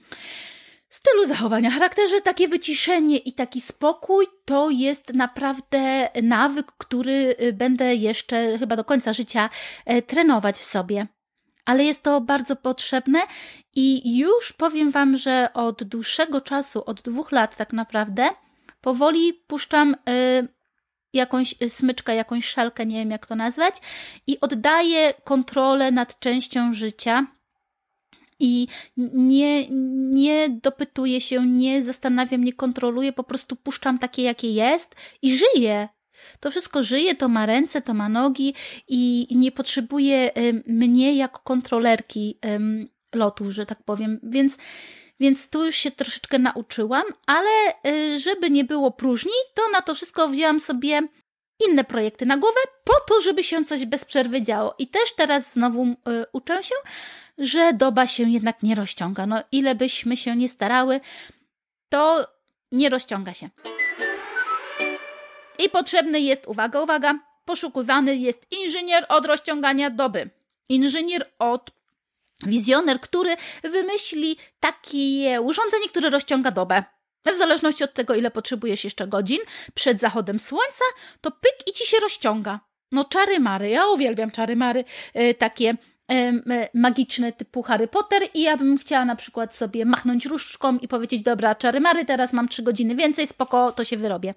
stylu 0.90 1.26
zachowania, 1.28 1.72
charakterze, 1.72 2.22
takie 2.22 2.48
wyciszenie 2.48 3.18
i 3.18 3.34
taki 3.34 3.62
spokój 3.62 4.28
to 4.46 4.70
jest 4.70 5.14
naprawdę 5.14 6.10
nawyk, 6.24 6.72
który 6.78 7.36
y, 7.42 7.54
będę 7.54 7.96
jeszcze 7.96 8.60
chyba 8.60 8.76
do 8.76 8.84
końca 8.84 9.14
życia 9.14 9.50
e, 9.86 10.02
trenować 10.02 10.58
w 10.58 10.64
sobie 10.64 11.08
ale 11.66 11.84
jest 11.84 12.04
to 12.04 12.22
bardzo 12.22 12.56
potrzebne 12.56 13.20
i 13.76 14.18
już 14.18 14.54
powiem 14.54 14.92
Wam, 14.92 15.18
że 15.18 15.50
od 15.54 15.84
dłuższego 15.84 16.42
czasu, 16.42 16.84
od 16.86 17.02
dwóch 17.02 17.32
lat 17.32 17.56
tak 17.56 17.74
naprawdę, 17.74 18.30
powoli 18.82 19.34
puszczam 19.34 19.96
y, 20.10 20.48
jakąś 21.14 21.56
smyczkę, 21.68 22.16
jakąś 22.16 22.46
szelkę, 22.46 22.86
nie 22.86 23.00
wiem 23.00 23.12
jak 23.12 23.28
to 23.28 23.36
nazwać, 23.36 23.76
i 24.28 24.40
oddaję 24.40 25.14
kontrolę 25.24 25.92
nad 25.92 26.20
częścią 26.20 26.74
życia. 26.74 27.28
I 28.40 28.68
nie, 29.14 29.68
nie 30.12 30.50
dopytuję 30.50 31.22
się, 31.22 31.48
nie 31.48 31.84
zastanawiam, 31.84 32.44
nie 32.44 32.54
kontroluję, 32.54 33.14
po 33.14 33.24
prostu 33.24 33.56
puszczam 33.56 34.00
takie, 34.00 34.24
jakie 34.24 34.54
jest 34.54 34.96
i 35.22 35.38
żyję. 35.38 35.90
To 36.40 36.52
wszystko 36.52 36.84
żyje, 36.84 37.16
to 37.16 37.28
ma 37.28 37.46
ręce, 37.46 37.82
to 37.82 37.94
ma 37.94 38.10
nogi 38.10 38.54
i 38.88 39.28
nie 39.32 39.52
potrzebuje 39.52 40.32
mnie 40.68 41.16
jako 41.16 41.40
kontrolerki 41.40 42.40
lotów, 43.16 43.52
że 43.52 43.66
tak 43.66 43.84
powiem. 43.84 44.20
Więc, 44.24 44.58
więc 45.20 45.50
tu 45.50 45.66
już 45.66 45.76
się 45.76 45.92
troszeczkę 45.92 46.40
nauczyłam, 46.40 47.04
ale 47.28 47.50
y, 47.88 48.20
żeby 48.20 48.50
nie 48.50 48.64
było 48.64 48.92
próżni, 48.92 49.32
to 49.54 49.62
na 49.74 49.82
to 49.82 49.96
wszystko 49.96 50.28
wzięłam 50.28 50.60
sobie 50.60 51.02
inne 51.70 51.84
projekty 51.84 52.26
na 52.26 52.38
głowę, 52.38 52.60
po 52.84 52.94
to, 53.08 53.22
żeby 53.22 53.44
się 53.44 53.66
coś 53.66 53.86
bez 53.86 54.06
przerwy 54.06 54.42
działo. 54.42 54.76
I 54.80 54.88
też 54.88 55.14
teraz 55.16 55.54
znowu 55.54 55.84
y, 55.84 55.96
uczę 56.34 56.64
się, 56.64 56.76
że 57.38 57.74
doba 57.74 58.08
się 58.08 58.30
jednak 58.30 58.64
nie 58.64 58.76
rozciąga. 58.76 59.26
No, 59.26 59.44
ile 59.52 59.76
byśmy 59.76 60.18
się 60.18 60.36
nie 60.36 60.50
starały, 60.50 61.00
to 61.90 62.28
nie 62.72 62.90
rozciąga 62.90 63.34
się. 63.34 63.50
I 65.60 65.70
potrzebny 65.70 66.20
jest, 66.20 66.48
uwaga, 66.48 66.82
uwaga, 66.82 67.20
poszukiwany 67.46 68.16
jest 68.16 68.48
inżynier 68.52 69.06
od 69.10 69.26
rozciągania 69.26 69.90
doby. 69.90 70.30
Inżynier 70.70 71.32
od 71.40 71.72
wizjoner, 72.46 73.00
który 73.00 73.36
wymyśli 73.64 74.38
takie 74.60 75.42
urządzenie, 75.42 75.88
które 75.90 76.10
rozciąga 76.10 76.52
dobę. 76.52 76.84
W 77.26 77.38
zależności 77.38 77.84
od 77.84 77.94
tego, 77.94 78.16
ile 78.16 78.32
potrzebujesz 78.32 78.84
jeszcze 78.84 79.08
godzin 79.08 79.40
przed 79.74 80.00
zachodem 80.00 80.40
słońca, 80.40 80.86
to 81.22 81.32
pyk 81.32 81.68
i 81.70 81.72
ci 81.72 81.88
się 81.88 81.98
rozciąga. 82.00 82.60
No 82.92 83.04
czary 83.04 83.40
mary, 83.40 83.70
ja 83.70 83.88
uwielbiam 83.88 84.32
czary 84.32 84.56
mary, 84.56 84.86
yy, 85.14 85.34
takie 85.34 85.76
magiczne 86.74 87.34
typu 87.34 87.64
Harry 87.64 87.88
Potter 87.88 88.24
i 88.34 88.42
ja 88.42 88.58
bym 88.58 88.78
chciała 88.78 89.06
na 89.06 89.16
przykład 89.16 89.56
sobie 89.56 89.86
machnąć 89.86 90.26
różdżką 90.26 90.78
i 90.78 90.88
powiedzieć, 90.88 91.22
dobra, 91.22 91.56
czary 91.56 91.80
mary, 91.80 92.06
teraz 92.06 92.34
mam 92.34 92.48
trzy 92.48 92.64
godziny 92.64 92.96
więcej, 92.96 93.28
spoko, 93.28 93.72
to 93.72 93.84
się 93.84 93.98
wyrobię. 93.98 94.34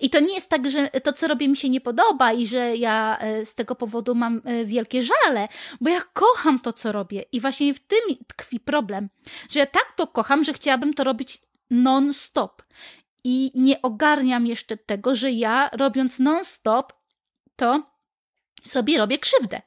I 0.00 0.10
to 0.10 0.20
nie 0.20 0.34
jest 0.34 0.48
tak, 0.48 0.70
że 0.70 0.88
to, 0.88 1.12
co 1.12 1.28
robię, 1.28 1.48
mi 1.48 1.56
się 1.56 1.68
nie 1.68 1.80
podoba 1.80 2.32
i 2.32 2.46
że 2.46 2.76
ja 2.76 3.18
e, 3.20 3.44
z 3.46 3.54
tego 3.54 3.74
powodu 3.74 4.14
mam 4.14 4.42
e, 4.44 4.64
wielkie 4.64 5.02
żale, 5.02 5.48
bo 5.80 5.90
ja 5.90 6.00
kocham 6.12 6.60
to, 6.60 6.72
co 6.72 6.92
robię 6.92 7.24
i 7.32 7.40
właśnie 7.40 7.74
w 7.74 7.80
tym 7.80 7.98
tkwi 8.26 8.60
problem, 8.60 9.08
że 9.50 9.60
ja 9.60 9.66
tak 9.66 9.92
to 9.96 10.06
kocham, 10.06 10.44
że 10.44 10.52
chciałabym 10.52 10.94
to 10.94 11.04
robić 11.04 11.38
non-stop. 11.70 12.62
I 13.24 13.50
nie 13.54 13.82
ogarniam 13.82 14.46
jeszcze 14.46 14.76
tego, 14.76 15.14
że 15.14 15.30
ja 15.30 15.70
robiąc 15.72 16.18
non-stop, 16.18 16.92
to 17.56 17.82
sobie 18.62 18.98
robię 18.98 19.18
krzywdę 19.18 19.62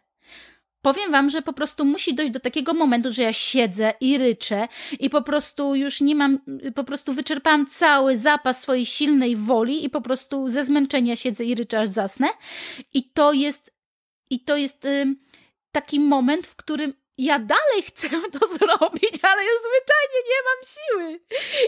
powiem 0.86 1.12
wam, 1.12 1.30
że 1.30 1.42
po 1.42 1.54
prostu 1.54 1.86
musi 1.86 2.14
dojść 2.14 2.32
do 2.32 2.40
takiego 2.40 2.74
momentu, 2.74 3.12
że 3.12 3.24
ja 3.24 3.34
siedzę 3.34 3.94
i 4.02 4.18
ryczę 4.18 4.68
i 5.00 5.10
po 5.10 5.22
prostu 5.22 5.76
już 5.76 6.02
nie 6.02 6.16
mam, 6.16 6.40
po 6.76 6.84
prostu 6.84 7.14
wyczerpałam 7.14 7.66
cały 7.66 8.18
zapas 8.18 8.62
swojej 8.62 8.86
silnej 8.86 9.36
woli 9.36 9.86
i 9.86 9.90
po 9.90 10.02
prostu 10.02 10.50
ze 10.50 10.66
zmęczenia 10.66 11.16
siedzę 11.16 11.44
i 11.46 11.56
ryczę 11.56 11.80
aż 11.80 11.90
zasnę. 11.90 12.28
I 12.94 13.04
to 13.04 13.34
jest, 13.34 13.72
i 14.30 14.40
to 14.40 14.58
jest 14.58 14.86
y, 14.86 15.16
taki 15.72 16.00
moment, 16.00 16.48
w 16.48 16.56
którym 16.56 16.94
ja 17.18 17.40
dalej 17.40 17.82
chcę 17.88 18.10
to 18.10 18.48
zrobić, 18.58 19.14
ale 19.22 19.46
już 19.46 19.58
zwyczajnie 19.60 20.20
nie 20.30 20.40
mam 20.46 20.60
siły. 20.76 21.20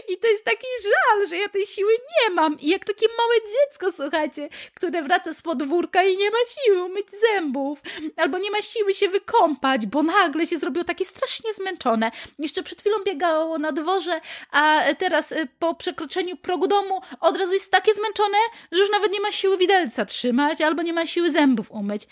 I 0.08 0.18
to 0.18 0.28
jest 0.28 0.44
taki 0.44 0.66
żal, 0.82 1.28
że 1.28 1.36
ja 1.36 1.48
tej 1.48 1.66
siły 1.66 1.92
nie 1.92 2.30
mam. 2.34 2.60
I 2.60 2.68
jak 2.68 2.84
takie 2.84 3.06
małe 3.18 3.34
dziecko, 3.40 3.92
słuchajcie, 4.02 4.48
które 4.74 5.02
wraca 5.02 5.34
z 5.34 5.42
podwórka 5.42 6.02
i 6.02 6.16
nie 6.16 6.30
ma 6.30 6.38
siły 6.48 6.82
umyć 6.82 7.06
zębów, 7.10 7.78
albo 8.16 8.38
nie 8.38 8.50
ma 8.50 8.62
siły 8.62 8.94
się 8.94 9.08
wykąpać, 9.08 9.86
bo 9.86 10.02
nagle 10.02 10.46
się 10.46 10.58
zrobiło 10.58 10.84
takie 10.84 11.04
strasznie 11.04 11.52
zmęczone. 11.52 12.10
Jeszcze 12.38 12.62
przed 12.62 12.80
chwilą 12.80 12.96
biegało 13.04 13.58
na 13.58 13.72
dworze, 13.72 14.20
a 14.50 14.82
teraz 14.98 15.32
y, 15.32 15.48
po 15.58 15.74
przekroczeniu 15.74 16.36
progu 16.36 16.66
domu 16.66 17.00
od 17.20 17.36
razu 17.36 17.52
jest 17.52 17.70
takie 17.70 17.94
zmęczone, 17.94 18.38
że 18.72 18.80
już 18.80 18.90
nawet 18.90 19.12
nie 19.12 19.20
ma 19.20 19.32
siły 19.32 19.58
widelca 19.58 20.04
trzymać, 20.04 20.60
albo 20.60 20.82
nie 20.82 20.92
ma 20.92 21.06
siły 21.06 21.32
zębów 21.32 21.70
umyć. 21.70 22.02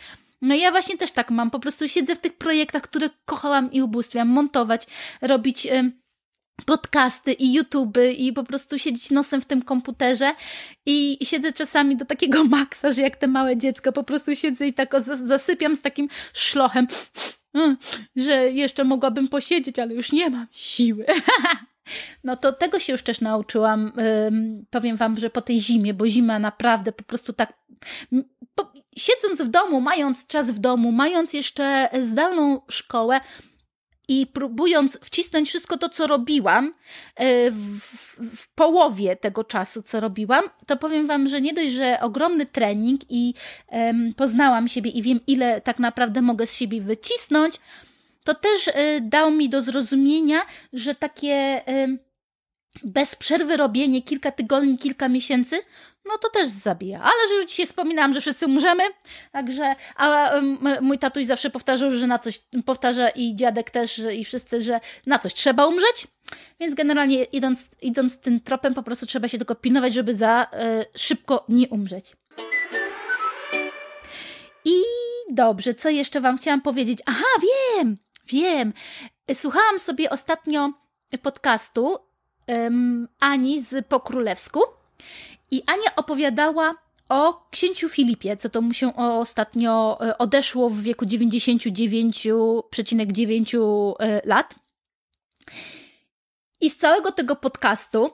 No 0.42 0.54
ja 0.54 0.70
właśnie 0.70 0.98
też 0.98 1.12
tak 1.12 1.30
mam, 1.30 1.50
po 1.50 1.60
prostu 1.60 1.88
siedzę 1.88 2.14
w 2.14 2.20
tych 2.20 2.36
projektach, 2.36 2.82
które 2.82 3.10
kochałam 3.24 3.72
i 3.72 3.82
ubóstwiam, 3.82 4.28
montować, 4.28 4.86
robić... 5.20 5.68
podcasty 6.66 7.32
i 7.32 7.54
YouTube 7.54 7.98
i 8.16 8.32
po 8.32 8.44
prostu 8.44 8.78
siedzieć 8.78 9.10
nosem 9.10 9.40
w 9.40 9.44
tym 9.44 9.62
komputerze 9.62 10.32
i 10.86 11.18
siedzę 11.22 11.52
czasami 11.52 11.96
do 11.96 12.04
takiego 12.04 12.44
maksa, 12.58 12.92
że 12.92 13.02
jak 13.02 13.16
te 13.16 13.26
małe 13.26 13.56
dziecko 13.56 13.92
po 13.92 14.04
prostu 14.04 14.36
siedzę 14.36 14.66
i 14.66 14.74
tak 14.74 14.94
zasypiam 15.24 15.76
z 15.76 15.80
takim 15.80 16.08
szlochem, 16.32 16.86
że 18.16 18.50
jeszcze 18.50 18.84
mogłabym 18.84 19.28
posiedzieć, 19.28 19.78
ale 19.78 19.94
już 19.94 20.12
nie 20.12 20.30
mam 20.30 20.46
siły. 20.52 21.06
No 22.24 22.36
to 22.36 22.52
tego 22.52 22.78
się 22.78 22.92
już 22.92 23.02
też 23.02 23.20
nauczyłam. 23.20 23.92
Powiem 24.70 24.96
wam, 24.96 25.16
że 25.16 25.30
po 25.30 25.40
tej 25.40 25.60
zimie, 25.60 25.94
bo 25.94 26.08
zima 26.08 26.38
naprawdę 26.38 26.92
po 26.92 27.04
prostu 27.04 27.32
tak. 27.32 27.52
Siedząc 28.96 29.42
w 29.42 29.48
domu, 29.48 29.80
mając 29.80 30.26
czas 30.26 30.50
w 30.50 30.58
domu, 30.58 30.92
mając 30.92 31.32
jeszcze 31.32 31.88
zdalną 32.00 32.60
szkołę, 32.68 33.20
i 34.08 34.26
próbując 34.26 34.98
wcisnąć 35.02 35.48
wszystko 35.48 35.78
to, 35.78 35.88
co 35.88 36.06
robiłam 36.06 36.72
e, 37.16 37.50
w, 37.50 37.80
w, 38.36 38.54
połowie 38.54 39.16
tego 39.16 39.44
czasu, 39.44 39.82
co 39.82 40.00
robiłam, 40.00 40.44
to 40.66 40.76
powiem 40.76 41.06
Wam, 41.06 41.28
że 41.28 41.40
nie 41.40 41.54
dość, 41.54 41.72
że 41.72 41.98
ogromny 42.00 42.46
trening 42.46 43.00
i 43.08 43.34
poznałam 44.16 44.68
siebie 44.68 44.90
i 44.90 45.02
wiem, 45.02 45.20
ile 45.26 45.60
tak 45.60 45.78
naprawdę 45.78 46.22
mogę 46.22 46.46
z 46.46 46.54
siebie 46.54 46.80
wycisnąć, 46.80 47.54
to 48.24 48.34
też 48.34 48.68
y, 48.68 48.72
dał 49.02 49.30
mi 49.30 49.48
do 49.48 49.62
zrozumienia, 49.62 50.38
że 50.72 50.94
takie 50.94 51.62
y, 51.68 51.98
bez 52.84 53.16
przerwy 53.16 53.56
robienie 53.56 54.02
kilka 54.02 54.32
tygodni, 54.32 54.78
kilka 54.78 55.08
miesięcy, 55.08 55.60
no 56.08 56.18
to 56.18 56.30
też 56.30 56.48
zabija. 56.48 56.98
Ale 56.98 57.28
że 57.28 57.34
już 57.34 57.46
dzisiaj 57.46 57.66
wspominałam, 57.66 58.14
że 58.14 58.20
wszyscy 58.20 58.46
umrzemy, 58.46 58.82
także, 59.32 59.74
a 59.96 60.30
mój 60.80 60.98
tatuś 60.98 61.24
zawsze 61.24 61.50
powtarzał, 61.50 61.90
że 61.90 62.06
na 62.06 62.18
coś, 62.18 62.40
powtarza 62.66 63.08
i 63.08 63.36
dziadek 63.36 63.70
też, 63.70 64.02
i 64.14 64.24
wszyscy, 64.24 64.62
że 64.62 64.80
na 65.06 65.18
coś 65.18 65.34
trzeba 65.34 65.66
umrzeć, 65.66 66.06
więc 66.60 66.74
generalnie 66.74 67.24
idąc, 67.24 67.68
idąc 67.82 68.18
tym 68.18 68.40
tropem 68.40 68.74
po 68.74 68.82
prostu 68.82 69.06
trzeba 69.06 69.28
się 69.28 69.38
tylko 69.38 69.54
pilnować, 69.54 69.94
żeby 69.94 70.14
za 70.14 70.46
y, 70.92 70.98
szybko 70.98 71.44
nie 71.48 71.68
umrzeć. 71.68 72.12
I 74.64 74.80
dobrze, 75.30 75.74
co 75.74 75.88
jeszcze 75.88 76.20
Wam 76.20 76.38
chciałam 76.38 76.62
powiedzieć? 76.62 76.98
Aha, 77.06 77.24
wiem! 77.42 77.96
Wiem. 78.26 78.72
Słuchałam 79.34 79.78
sobie 79.78 80.10
ostatnio 80.10 80.72
podcastu 81.22 81.98
Ani 83.20 83.62
z 83.62 83.86
Po 83.86 84.00
Królewsku 84.00 84.60
i 85.50 85.62
Ania 85.66 85.96
opowiadała 85.96 86.74
o 87.08 87.48
księciu 87.50 87.88
Filipie, 87.88 88.36
co 88.36 88.48
to 88.48 88.60
mu 88.60 88.74
się 88.74 88.96
ostatnio 88.96 89.98
e, 90.00 90.18
odeszło 90.18 90.70
w 90.70 90.80
wieku 90.80 91.04
99,9 91.04 93.94
e, 93.98 94.20
lat. 94.24 94.54
I 96.60 96.70
z 96.70 96.76
całego 96.76 97.12
tego 97.12 97.36
podcastu, 97.36 98.10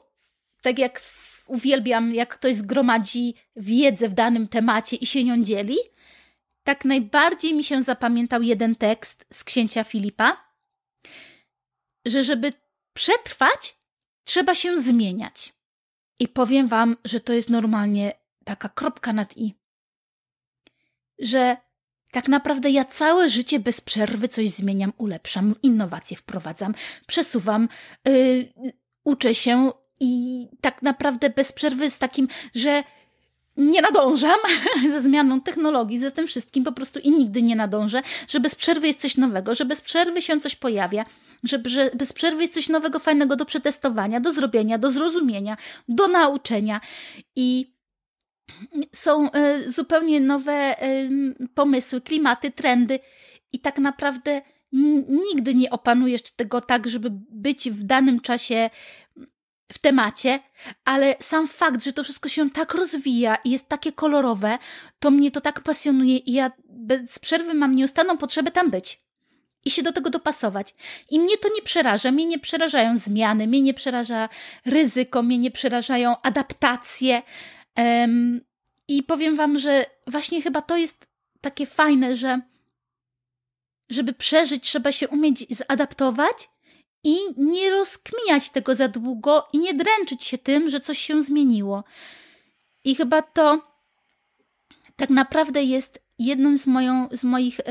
tak 0.61 0.79
jak 0.79 1.01
uwielbiam, 1.47 2.13
jak 2.13 2.37
ktoś 2.37 2.55
zgromadzi 2.55 3.35
wiedzę 3.55 4.09
w 4.09 4.13
danym 4.13 4.47
temacie 4.47 4.95
i 4.95 5.05
się 5.05 5.23
nią 5.23 5.43
dzieli, 5.43 5.77
tak 6.63 6.85
najbardziej 6.85 7.53
mi 7.53 7.63
się 7.63 7.83
zapamiętał 7.83 8.41
jeden 8.41 8.75
tekst 8.75 9.25
z 9.33 9.43
księcia 9.43 9.83
Filipa, 9.83 10.37
że 12.05 12.23
żeby 12.23 12.53
przetrwać, 12.93 13.75
trzeba 14.23 14.55
się 14.55 14.77
zmieniać. 14.77 15.53
I 16.19 16.27
powiem 16.27 16.67
wam, 16.67 16.95
że 17.05 17.19
to 17.19 17.33
jest 17.33 17.49
normalnie 17.49 18.13
taka 18.45 18.69
kropka 18.69 19.13
nad 19.13 19.37
i. 19.37 19.53
Że 21.19 21.57
tak 22.11 22.27
naprawdę 22.27 22.69
ja 22.69 22.85
całe 22.85 23.29
życie 23.29 23.59
bez 23.59 23.81
przerwy 23.81 24.27
coś 24.27 24.49
zmieniam, 24.49 24.93
ulepszam, 24.97 25.55
innowacje 25.63 26.17
wprowadzam, 26.17 26.73
przesuwam, 27.07 27.69
yy, 28.05 28.53
uczę 29.03 29.35
się 29.35 29.71
i 29.99 30.47
tak 30.61 30.81
naprawdę 30.81 31.29
bez 31.29 31.51
przerwy 31.51 31.89
z 31.89 31.97
takim, 31.99 32.27
że 32.55 32.83
nie 33.57 33.81
nadążam 33.81 34.37
ze 34.91 35.01
zmianą 35.01 35.41
technologii, 35.41 35.99
ze 35.99 36.11
tym 36.11 36.27
wszystkim 36.27 36.63
po 36.63 36.71
prostu 36.71 36.99
i 36.99 37.11
nigdy 37.11 37.41
nie 37.41 37.55
nadążę, 37.55 38.01
że 38.27 38.39
bez 38.39 38.55
przerwy 38.55 38.87
jest 38.87 39.01
coś 39.01 39.17
nowego, 39.17 39.55
że 39.55 39.65
bez 39.65 39.81
przerwy 39.81 40.21
się 40.21 40.39
coś 40.39 40.55
pojawia, 40.55 41.03
że, 41.43 41.61
że 41.65 41.91
bez 41.93 42.13
przerwy 42.13 42.41
jest 42.41 42.53
coś 42.53 42.69
nowego, 42.69 42.99
fajnego 42.99 43.35
do 43.35 43.45
przetestowania, 43.45 44.19
do 44.19 44.31
zrobienia, 44.31 44.77
do 44.77 44.91
zrozumienia, 44.91 45.57
do 45.87 46.07
nauczenia. 46.07 46.81
I 47.35 47.73
są 48.93 49.27
y, 49.27 49.71
zupełnie 49.71 50.19
nowe 50.19 50.83
y, 50.83 51.09
pomysły, 51.55 52.01
klimaty, 52.01 52.51
trendy 52.51 52.99
i 53.51 53.59
tak 53.59 53.79
naprawdę 53.79 54.41
nigdy 55.09 55.55
nie 55.55 55.69
opanujesz 55.69 56.21
tego 56.21 56.61
tak, 56.61 56.89
żeby 56.89 57.09
być 57.29 57.69
w 57.69 57.83
danym 57.83 58.19
czasie 58.19 58.69
w 59.73 59.79
temacie, 59.79 60.39
ale 60.85 61.15
sam 61.19 61.47
fakt, 61.47 61.83
że 61.83 61.93
to 61.93 62.03
wszystko 62.03 62.29
się 62.29 62.49
tak 62.49 62.73
rozwija 62.73 63.35
i 63.35 63.51
jest 63.51 63.69
takie 63.69 63.91
kolorowe, 63.91 64.57
to 64.99 65.11
mnie 65.11 65.31
to 65.31 65.41
tak 65.41 65.61
pasjonuje 65.61 66.17
i 66.17 66.33
ja 66.33 66.51
bez 66.69 67.19
przerwy 67.19 67.53
mam 67.53 67.75
nieustanną 67.75 68.17
potrzebę 68.17 68.51
tam 68.51 68.69
być 68.69 69.03
i 69.65 69.71
się 69.71 69.83
do 69.83 69.93
tego 69.93 70.09
dopasować. 70.09 70.75
I 71.09 71.19
mnie 71.19 71.37
to 71.37 71.49
nie 71.55 71.61
przeraża, 71.61 72.11
mnie 72.11 72.25
nie 72.25 72.39
przerażają 72.39 72.97
zmiany, 72.97 73.47
mnie 73.47 73.61
nie 73.61 73.73
przeraża 73.73 74.29
ryzyko, 74.65 75.23
mnie 75.23 75.37
nie 75.37 75.51
przerażają 75.51 76.15
adaptacje. 76.21 77.21
Um, 77.77 78.41
I 78.87 79.03
powiem 79.03 79.35
Wam, 79.35 79.59
że 79.59 79.85
właśnie 80.07 80.41
chyba 80.41 80.61
to 80.61 80.77
jest 80.77 81.07
takie 81.41 81.65
fajne, 81.65 82.15
że 82.15 82.41
żeby 83.89 84.13
przeżyć, 84.13 84.63
trzeba 84.63 84.91
się 84.91 85.07
umieć 85.07 85.45
zaadaptować 85.49 86.49
i 87.03 87.17
nie 87.37 87.71
rozkminiać 87.71 88.49
tego 88.49 88.75
za 88.75 88.87
długo 88.87 89.47
i 89.53 89.59
nie 89.59 89.73
dręczyć 89.73 90.23
się 90.23 90.37
tym, 90.37 90.69
że 90.69 90.79
coś 90.79 90.99
się 90.99 91.21
zmieniło. 91.21 91.83
I 92.83 92.95
chyba 92.95 93.21
to 93.21 93.61
tak 94.95 95.09
naprawdę 95.09 95.63
jest 95.63 96.03
jedną 96.19 96.57
z, 96.57 96.67
moją, 96.67 97.07
z 97.11 97.23
moich 97.23 97.59
y, 97.59 97.63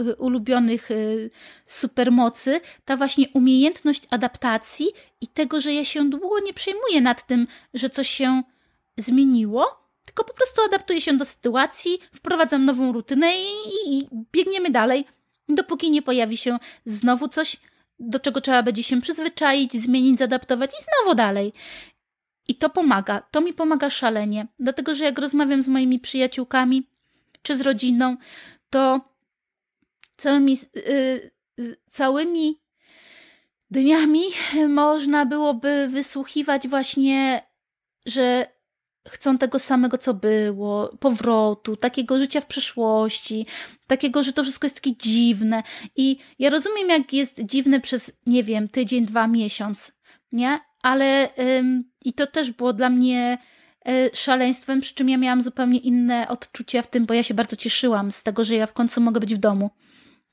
y, 0.00 0.16
ulubionych 0.16 0.90
y, 0.90 1.30
supermocy, 1.66 2.60
ta 2.84 2.96
właśnie 2.96 3.28
umiejętność 3.28 4.02
adaptacji 4.10 4.86
i 5.20 5.26
tego, 5.26 5.60
że 5.60 5.72
ja 5.72 5.84
się 5.84 6.10
długo 6.10 6.40
nie 6.40 6.54
przejmuję 6.54 7.00
nad 7.00 7.26
tym, 7.26 7.46
że 7.74 7.90
coś 7.90 8.08
się 8.08 8.42
zmieniło, 8.96 9.84
tylko 10.04 10.24
po 10.24 10.34
prostu 10.34 10.62
adaptuję 10.62 11.00
się 11.00 11.12
do 11.16 11.24
sytuacji, 11.24 11.98
wprowadzam 12.12 12.64
nową 12.64 12.92
rutynę 12.92 13.38
i, 13.38 13.46
i, 13.46 13.98
i 13.98 14.08
biegniemy 14.32 14.70
dalej, 14.70 15.04
dopóki 15.48 15.90
nie 15.90 16.02
pojawi 16.02 16.36
się 16.36 16.58
znowu 16.84 17.28
coś 17.28 17.56
do 17.98 18.20
czego 18.20 18.40
trzeba 18.40 18.62
będzie 18.62 18.82
się 18.82 19.00
przyzwyczaić, 19.00 19.72
zmienić, 19.72 20.18
zadaptować 20.18 20.70
i 20.70 20.84
znowu 20.84 21.14
dalej. 21.14 21.52
I 22.48 22.54
to 22.54 22.70
pomaga. 22.70 23.20
To 23.30 23.40
mi 23.40 23.52
pomaga 23.52 23.90
szalenie. 23.90 24.46
Dlatego, 24.58 24.94
że 24.94 25.04
jak 25.04 25.18
rozmawiam 25.18 25.62
z 25.62 25.68
moimi 25.68 26.00
przyjaciółkami 26.00 26.90
czy 27.42 27.56
z 27.56 27.60
rodziną, 27.60 28.16
to 28.70 29.00
całymi, 30.16 30.58
yy, 30.74 31.76
całymi 31.90 32.60
dniami 33.70 34.22
można 34.68 35.26
byłoby 35.26 35.88
wysłuchiwać 35.88 36.68
właśnie, 36.68 37.42
że 38.06 38.53
chcą 39.08 39.38
tego 39.38 39.58
samego, 39.58 39.98
co 39.98 40.14
było, 40.14 40.96
powrotu, 41.00 41.76
takiego 41.76 42.18
życia 42.20 42.40
w 42.40 42.46
przeszłości, 42.46 43.46
takiego, 43.86 44.22
że 44.22 44.32
to 44.32 44.42
wszystko 44.42 44.66
jest 44.66 44.74
takie 44.74 44.96
dziwne. 44.96 45.62
I 45.96 46.18
ja 46.38 46.50
rozumiem, 46.50 46.88
jak 46.88 47.12
jest 47.12 47.40
dziwne 47.40 47.80
przez, 47.80 48.12
nie 48.26 48.44
wiem, 48.44 48.68
tydzień, 48.68 49.06
dwa, 49.06 49.26
miesiąc, 49.26 49.92
nie? 50.32 50.60
Ale 50.82 51.28
ym, 51.58 51.84
i 52.04 52.12
to 52.12 52.26
też 52.26 52.50
było 52.50 52.72
dla 52.72 52.90
mnie 52.90 53.38
y, 53.88 54.10
szaleństwem, 54.14 54.80
przy 54.80 54.94
czym 54.94 55.08
ja 55.08 55.18
miałam 55.18 55.42
zupełnie 55.42 55.78
inne 55.78 56.28
odczucia 56.28 56.82
w 56.82 56.86
tym, 56.86 57.06
bo 57.06 57.14
ja 57.14 57.22
się 57.22 57.34
bardzo 57.34 57.56
cieszyłam 57.56 58.12
z 58.12 58.22
tego, 58.22 58.44
że 58.44 58.54
ja 58.54 58.66
w 58.66 58.72
końcu 58.72 59.00
mogę 59.00 59.20
być 59.20 59.34
w 59.34 59.38
domu 59.38 59.70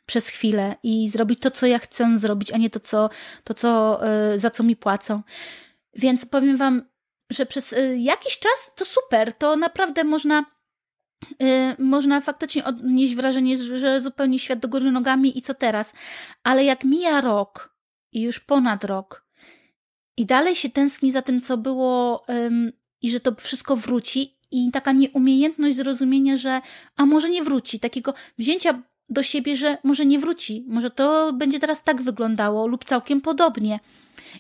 przez 0.05 0.29
chwilę 0.29 0.75
i 0.83 1.09
zrobić 1.09 1.39
to, 1.39 1.51
co 1.51 1.65
ja 1.65 1.79
chcę 1.79 2.19
zrobić, 2.19 2.51
a 2.51 2.57
nie 2.57 2.69
to, 2.69 2.79
co, 2.79 3.09
to, 3.43 3.53
co, 3.53 4.01
y, 4.33 4.39
za 4.39 4.49
co 4.49 4.63
mi 4.63 4.75
płacą. 4.75 5.21
Więc 5.95 6.25
powiem 6.25 6.57
Wam, 6.57 6.90
że 7.31 7.45
przez 7.45 7.73
y, 7.73 7.97
jakiś 7.99 8.39
czas 8.39 8.71
to 8.75 8.85
super, 8.85 9.33
to 9.33 9.55
naprawdę 9.55 10.03
można 10.03 10.45
y, 11.21 11.75
można 11.79 12.21
faktycznie 12.21 12.65
odnieść 12.65 13.15
wrażenie, 13.15 13.57
że 13.57 14.01
zupełnie 14.01 14.39
świat 14.39 14.59
do 14.59 14.67
góry 14.67 14.91
nogami 14.91 15.37
i 15.37 15.41
co 15.41 15.53
teraz. 15.53 15.93
Ale 16.43 16.63
jak 16.63 16.83
mija 16.83 17.21
rok 17.21 17.75
i 18.11 18.21
już 18.21 18.39
ponad 18.39 18.83
rok 18.83 19.25
i 20.17 20.25
dalej 20.25 20.55
się 20.55 20.69
tęskni 20.69 21.11
za 21.11 21.21
tym, 21.21 21.41
co 21.41 21.57
było 21.57 22.25
i 23.01 23.11
że 23.11 23.19
to 23.19 23.35
wszystko 23.35 23.75
wróci 23.75 24.37
i 24.51 24.71
taka 24.71 24.91
nieumiejętność 24.91 25.75
zrozumienia, 25.75 26.37
że 26.37 26.61
a 26.95 27.05
może 27.05 27.29
nie 27.29 27.43
wróci, 27.43 27.79
takiego 27.79 28.13
wzięcia 28.37 28.83
do 29.11 29.23
siebie, 29.23 29.55
że 29.55 29.77
może 29.83 30.05
nie 30.05 30.19
wróci, 30.19 30.65
może 30.67 30.91
to 30.91 31.33
będzie 31.33 31.59
teraz 31.59 31.83
tak 31.83 32.01
wyglądało 32.01 32.67
lub 32.67 32.83
całkiem 32.83 33.21
podobnie 33.21 33.79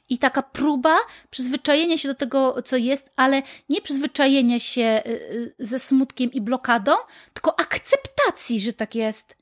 i 0.09 0.17
taka 0.17 0.41
próba 0.41 0.97
przyzwyczajenia 1.29 1.97
się 1.97 2.07
do 2.07 2.15
tego, 2.15 2.61
co 2.61 2.77
jest, 2.77 3.09
ale 3.15 3.41
nie 3.69 3.81
przyzwyczajenia 3.81 4.59
się 4.59 5.01
y, 5.05 5.09
y, 5.09 5.55
ze 5.59 5.79
smutkiem 5.79 6.31
i 6.31 6.41
blokadą, 6.41 6.91
tylko 7.33 7.59
akceptacji, 7.59 8.59
że 8.59 8.73
tak 8.73 8.95
jest. 8.95 9.37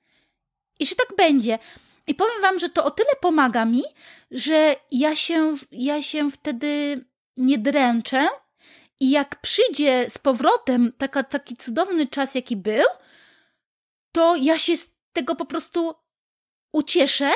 I 0.80 0.86
że 0.86 0.96
tak 0.96 1.18
będzie. 1.18 1.60
I 2.08 2.16
powiem 2.16 2.42
Wam, 2.42 2.60
że 2.60 2.70
to 2.70 2.86
o 2.86 2.92
tyle 2.92 3.10
pomaga 3.22 3.66
mi, 3.66 3.84
że 4.32 4.76
ja 4.92 5.16
się, 5.16 5.56
ja 5.72 6.02
się 6.02 6.32
wtedy 6.32 7.06
nie 7.38 7.58
dręczę 7.58 8.28
i 9.00 9.10
jak 9.10 9.42
przyjdzie 9.42 10.06
z 10.10 10.18
powrotem 10.18 10.94
taka, 10.98 11.24
taki 11.24 11.56
cudowny 11.56 12.08
czas, 12.08 12.36
jaki 12.36 12.56
był, 12.56 12.86
to 14.12 14.36
ja 14.36 14.58
się 14.58 14.74
tego 15.20 15.36
po 15.36 15.46
prostu 15.46 15.96
ucieszę 16.72 17.32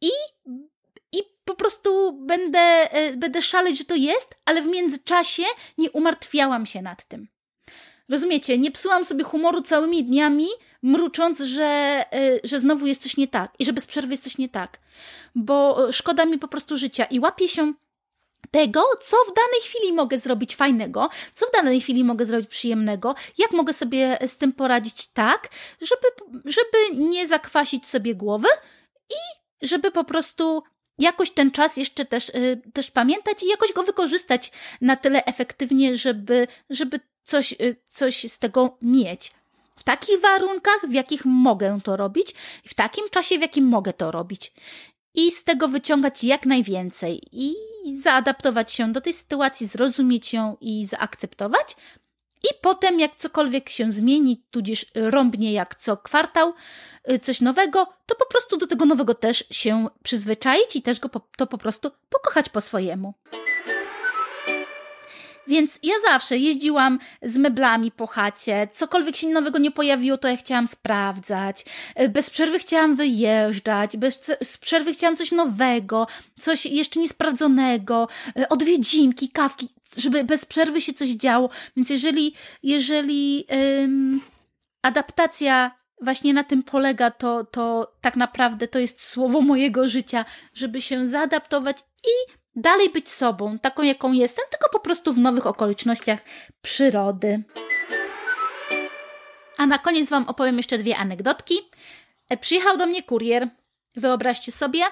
i, 0.00 0.10
i 1.12 1.18
po 1.44 1.54
prostu 1.54 2.12
będę, 2.12 2.58
e, 2.92 3.16
będę 3.16 3.42
szaleć, 3.42 3.78
że 3.78 3.84
to 3.84 3.94
jest, 3.94 4.34
ale 4.44 4.62
w 4.62 4.66
międzyczasie 4.66 5.42
nie 5.78 5.90
umartwiałam 5.90 6.66
się 6.66 6.82
nad 6.82 7.04
tym. 7.04 7.28
Rozumiecie? 8.08 8.58
Nie 8.58 8.70
psułam 8.70 9.04
sobie 9.04 9.24
humoru 9.24 9.62
całymi 9.62 10.04
dniami, 10.04 10.46
mrucząc, 10.82 11.40
że, 11.40 12.04
e, 12.12 12.40
że 12.44 12.60
znowu 12.60 12.86
jest 12.86 13.02
coś 13.02 13.16
nie 13.16 13.28
tak 13.28 13.52
i 13.58 13.64
że 13.64 13.72
bez 13.72 13.86
przerwy 13.86 14.12
jest 14.12 14.24
coś 14.24 14.38
nie 14.38 14.48
tak, 14.48 14.80
bo 15.34 15.86
szkoda 15.92 16.24
mi 16.24 16.38
po 16.38 16.48
prostu 16.48 16.76
życia 16.76 17.04
i 17.04 17.20
łapię 17.20 17.48
się 17.48 17.74
tego, 18.54 18.82
co 19.00 19.16
w 19.16 19.34
danej 19.34 19.60
chwili 19.62 19.92
mogę 19.92 20.18
zrobić 20.18 20.56
fajnego, 20.56 21.10
co 21.34 21.46
w 21.46 21.50
danej 21.52 21.80
chwili 21.80 22.04
mogę 22.04 22.24
zrobić 22.24 22.48
przyjemnego, 22.48 23.14
jak 23.38 23.50
mogę 23.50 23.72
sobie 23.72 24.18
z 24.26 24.36
tym 24.36 24.52
poradzić 24.52 25.06
tak, 25.06 25.48
żeby, 25.80 26.36
żeby 26.44 27.04
nie 27.04 27.26
zakwasić 27.26 27.86
sobie 27.86 28.14
głowy 28.14 28.48
i 29.10 29.20
żeby 29.66 29.90
po 29.90 30.04
prostu 30.04 30.62
jakoś 30.98 31.30
ten 31.30 31.50
czas 31.50 31.76
jeszcze 31.76 32.04
też, 32.04 32.28
y, 32.28 32.62
też 32.72 32.90
pamiętać 32.90 33.42
i 33.42 33.48
jakoś 33.48 33.72
go 33.72 33.82
wykorzystać 33.82 34.52
na 34.80 34.96
tyle 34.96 35.24
efektywnie, 35.24 35.96
żeby, 35.96 36.48
żeby 36.70 37.00
coś, 37.22 37.52
y, 37.52 37.76
coś 37.90 38.32
z 38.32 38.38
tego 38.38 38.78
mieć. 38.82 39.32
W 39.76 39.84
takich 39.84 40.20
warunkach, 40.20 40.80
w 40.88 40.92
jakich 40.92 41.24
mogę 41.24 41.78
to 41.84 41.96
robić, 41.96 42.34
w 42.66 42.74
takim 42.74 43.04
czasie, 43.10 43.38
w 43.38 43.40
jakim 43.40 43.64
mogę 43.64 43.92
to 43.92 44.10
robić 44.10 44.52
i 45.14 45.30
z 45.30 45.44
tego 45.44 45.68
wyciągać 45.68 46.24
jak 46.24 46.46
najwięcej 46.46 47.22
i 47.32 47.54
zaadaptować 48.02 48.72
się 48.72 48.92
do 48.92 49.00
tej 49.00 49.12
sytuacji, 49.12 49.66
zrozumieć 49.66 50.32
ją 50.32 50.56
i 50.60 50.86
zaakceptować. 50.86 51.76
I 52.44 52.46
potem, 52.60 53.00
jak 53.00 53.16
cokolwiek 53.16 53.70
się 53.70 53.90
zmieni, 53.90 54.44
tudzież 54.50 54.86
rąbnie 54.94 55.52
jak 55.52 55.74
co 55.74 55.96
kwartał, 55.96 56.52
y, 57.10 57.18
coś 57.18 57.40
nowego, 57.40 57.86
to 58.06 58.14
po 58.14 58.26
prostu 58.26 58.56
do 58.56 58.66
tego 58.66 58.84
nowego 58.84 59.14
też 59.14 59.44
się 59.50 59.86
przyzwyczaić 60.02 60.76
i 60.76 60.82
też 60.82 61.00
go 61.00 61.08
po, 61.08 61.20
to 61.36 61.46
po 61.46 61.58
prostu 61.58 61.90
pokochać 62.10 62.48
po 62.48 62.60
swojemu. 62.60 63.14
Więc 65.46 65.78
ja 65.82 65.94
zawsze 66.10 66.38
jeździłam 66.38 66.98
z 67.22 67.36
meblami 67.36 67.90
po 67.90 68.06
chacie, 68.06 68.68
cokolwiek 68.72 69.16
się 69.16 69.28
nowego 69.28 69.58
nie 69.58 69.70
pojawiło, 69.70 70.18
to 70.18 70.28
ja 70.28 70.36
chciałam 70.36 70.68
sprawdzać. 70.68 71.64
E, 71.94 72.08
bez 72.08 72.30
przerwy 72.30 72.58
chciałam 72.58 72.96
wyjeżdżać, 72.96 73.96
bez 73.96 74.20
przerwy 74.60 74.92
chciałam 74.92 75.16
coś 75.16 75.32
nowego, 75.32 76.06
coś 76.40 76.66
jeszcze 76.66 77.00
niesprawdzonego, 77.00 78.08
e, 78.38 78.48
odwiedzinki, 78.48 79.28
kawki, 79.28 79.68
żeby 79.96 80.24
bez 80.24 80.44
przerwy 80.44 80.80
się 80.80 80.92
coś 80.92 81.08
działo. 81.08 81.50
Więc 81.76 81.90
jeżeli, 81.90 82.34
jeżeli 82.62 83.46
ym, 83.82 84.20
adaptacja 84.82 85.70
właśnie 86.00 86.34
na 86.34 86.44
tym 86.44 86.62
polega, 86.62 87.10
to, 87.10 87.44
to 87.44 87.92
tak 88.00 88.16
naprawdę 88.16 88.68
to 88.68 88.78
jest 88.78 89.02
słowo 89.02 89.40
mojego 89.40 89.88
życia, 89.88 90.24
żeby 90.54 90.82
się 90.82 91.08
zaadaptować 91.08 91.78
i 92.04 92.32
dalej 92.56 92.90
być 92.90 93.10
sobą, 93.10 93.58
taką 93.58 93.82
jaką 93.82 94.12
jestem, 94.12 94.44
tylko 94.50 94.68
po 94.68 94.80
prostu 94.80 95.12
w 95.12 95.18
nowych 95.18 95.46
okolicznościach 95.46 96.20
przyrody. 96.62 97.42
A 99.58 99.66
na 99.66 99.78
koniec 99.78 100.10
Wam 100.10 100.28
opowiem 100.28 100.56
jeszcze 100.56 100.78
dwie 100.78 100.96
anegdotki. 100.96 101.70
E, 102.28 102.36
przyjechał 102.36 102.76
do 102.76 102.86
mnie 102.86 103.02
kurier, 103.02 103.48
wyobraźcie 103.96 104.52
sobie, 104.52 104.82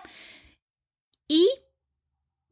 i 1.29 1.41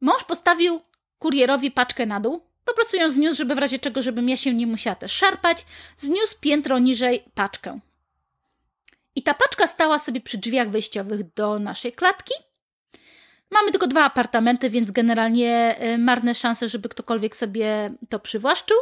mąż 0.01 0.23
postawił 0.23 0.81
kurierowi 1.19 1.71
paczkę 1.71 2.05
na 2.05 2.19
dół. 2.19 2.41
Po 2.65 2.73
prostu 2.73 2.97
ją 2.97 3.11
zniósł, 3.11 3.37
żeby 3.37 3.55
w 3.55 3.57
razie 3.57 3.79
czego, 3.79 4.01
żebym 4.01 4.29
ja 4.29 4.37
się 4.37 4.53
nie 4.53 4.67
musiała 4.67 4.95
też 4.95 5.11
szarpać, 5.11 5.65
zniósł 5.97 6.39
piętro 6.39 6.79
niżej 6.79 7.23
paczkę. 7.33 7.79
I 9.15 9.23
ta 9.23 9.33
paczka 9.33 9.67
stała 9.67 9.99
sobie 9.99 10.21
przy 10.21 10.37
drzwiach 10.37 10.69
wejściowych 10.69 11.33
do 11.33 11.59
naszej 11.59 11.93
klatki– 11.93 12.33
Mamy 13.51 13.71
tylko 13.71 13.87
dwa 13.87 14.03
apartamenty, 14.03 14.69
więc 14.69 14.91
generalnie 14.91 15.75
y, 15.93 15.97
marne 15.97 16.35
szanse, 16.35 16.67
żeby 16.67 16.89
ktokolwiek 16.89 17.35
sobie 17.35 17.89
to 18.09 18.19
przywłaszczył. 18.19 18.77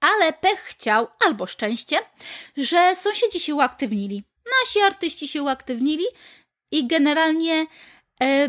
Ale 0.00 0.32
pech 0.32 0.60
chciał, 0.60 1.06
albo 1.26 1.46
szczęście, 1.46 1.96
że 2.56 2.96
sąsiedzi 2.96 3.40
się 3.40 3.54
uaktywnili. 3.54 4.24
Nasi 4.60 4.80
artyści 4.80 5.28
się 5.28 5.42
uaktywnili 5.42 6.04
i 6.70 6.86
generalnie 6.86 7.66
e, 8.22 8.48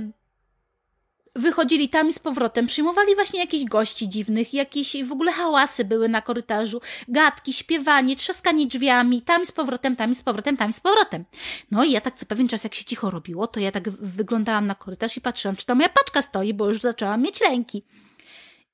wychodzili 1.38 1.90
tam 1.90 2.10
i 2.10 2.14
z 2.14 2.20
powrotem, 2.20 2.68
przyjmowali 2.68 3.16
właśnie 3.16 3.40
jakichś 3.40 3.66
gości 3.66 4.10
dziwnych, 4.10 4.54
jakieś 4.54 5.04
w 5.04 5.12
ogóle 5.12 5.32
hałasy 5.32 5.86
były 5.86 6.10
na 6.10 6.22
korytarzu, 6.22 6.82
gadki, 7.08 7.54
śpiewanie, 7.54 8.16
trzaskanie 8.16 8.68
drzwiami, 8.68 9.22
tam 9.22 9.44
i 9.44 9.46
z 9.46 9.52
powrotem, 9.52 9.96
tam 9.96 10.12
i 10.12 10.16
z 10.16 10.22
powrotem, 10.22 10.58
tam 10.58 10.70
i 10.70 10.74
z 10.74 10.80
powrotem. 10.80 11.26
No 11.72 11.84
i 11.84 11.92
ja 11.92 12.02
tak 12.02 12.16
co 12.16 12.26
pewien 12.26 12.48
czas, 12.48 12.64
jak 12.64 12.76
się 12.76 12.86
cicho 12.86 13.10
robiło, 13.10 13.48
to 13.48 13.60
ja 13.60 13.72
tak 13.72 13.90
wyglądałam 13.90 14.68
na 14.68 14.76
korytarz 14.76 15.18
i 15.18 15.22
patrzyłam, 15.22 15.56
czy 15.56 15.66
ta 15.66 15.76
moja 15.76 15.90
paczka 15.90 16.22
stoi, 16.22 16.54
bo 16.54 16.68
już 16.68 16.82
zaczęłam 16.82 17.22
mieć 17.22 17.42
lęki. 17.42 17.84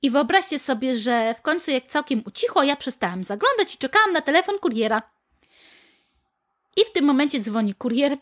I 0.02 0.10
wyobraźcie 0.10 0.60
sobie, 0.60 0.96
że 0.96 1.36
w 1.38 1.42
końcu 1.42 1.72
jak 1.72 1.88
całkiem 1.88 2.24
ucichło, 2.26 2.64
ja 2.64 2.76
przestałam 2.76 3.24
zaglądać 3.24 3.76
i 3.76 3.78
czekałam 3.78 4.12
na 4.12 4.22
telefon 4.22 4.60
kuriera. 4.60 5.02
I 6.78 6.86
w 6.86 6.92
tym 6.92 7.06
momencie 7.06 7.40
dzwoni 7.40 7.74
kurier, 7.74 8.18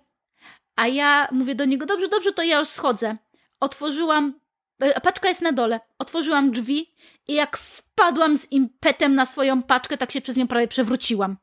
a 0.76 0.88
ja 0.88 1.28
mówię 1.32 1.56
do 1.56 1.66
niego, 1.66 1.86
dobrze, 1.86 2.08
dobrze, 2.08 2.34
to 2.34 2.44
ja 2.44 2.60
już 2.60 2.68
schodzę. 2.68 3.18
Otworzyłam, 3.62 4.40
e, 4.80 5.02
paczka 5.02 5.30
jest 5.30 5.42
na 5.42 5.52
dole, 5.52 5.80
otworzyłam 6.00 6.52
drzwi 6.52 6.94
i 7.28 7.34
jak 7.34 7.58
wpadłam 7.58 8.38
z 8.38 8.52
impetem 8.52 9.16
na 9.16 9.26
swoją 9.26 9.64
paczkę, 9.64 9.98
tak 9.98 10.12
się 10.12 10.22
przez 10.22 10.38
nią 10.38 10.48
prawie 10.48 10.68
przewróciłam. 10.68 11.38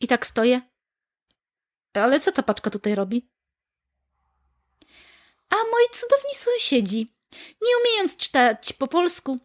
I 0.00 0.08
tak 0.08 0.26
stoję. 0.26 0.60
Ale 1.94 2.20
co 2.20 2.32
ta 2.32 2.42
paczka 2.42 2.70
tutaj 2.70 2.94
robi? 2.94 3.30
A 5.50 5.56
moi 5.56 5.84
cudowni 5.92 6.34
sąsiedzi, 6.34 7.14
nie 7.62 7.78
umiejąc 7.82 8.16
czytać 8.16 8.72
po 8.72 8.86
polsku, 8.86 9.38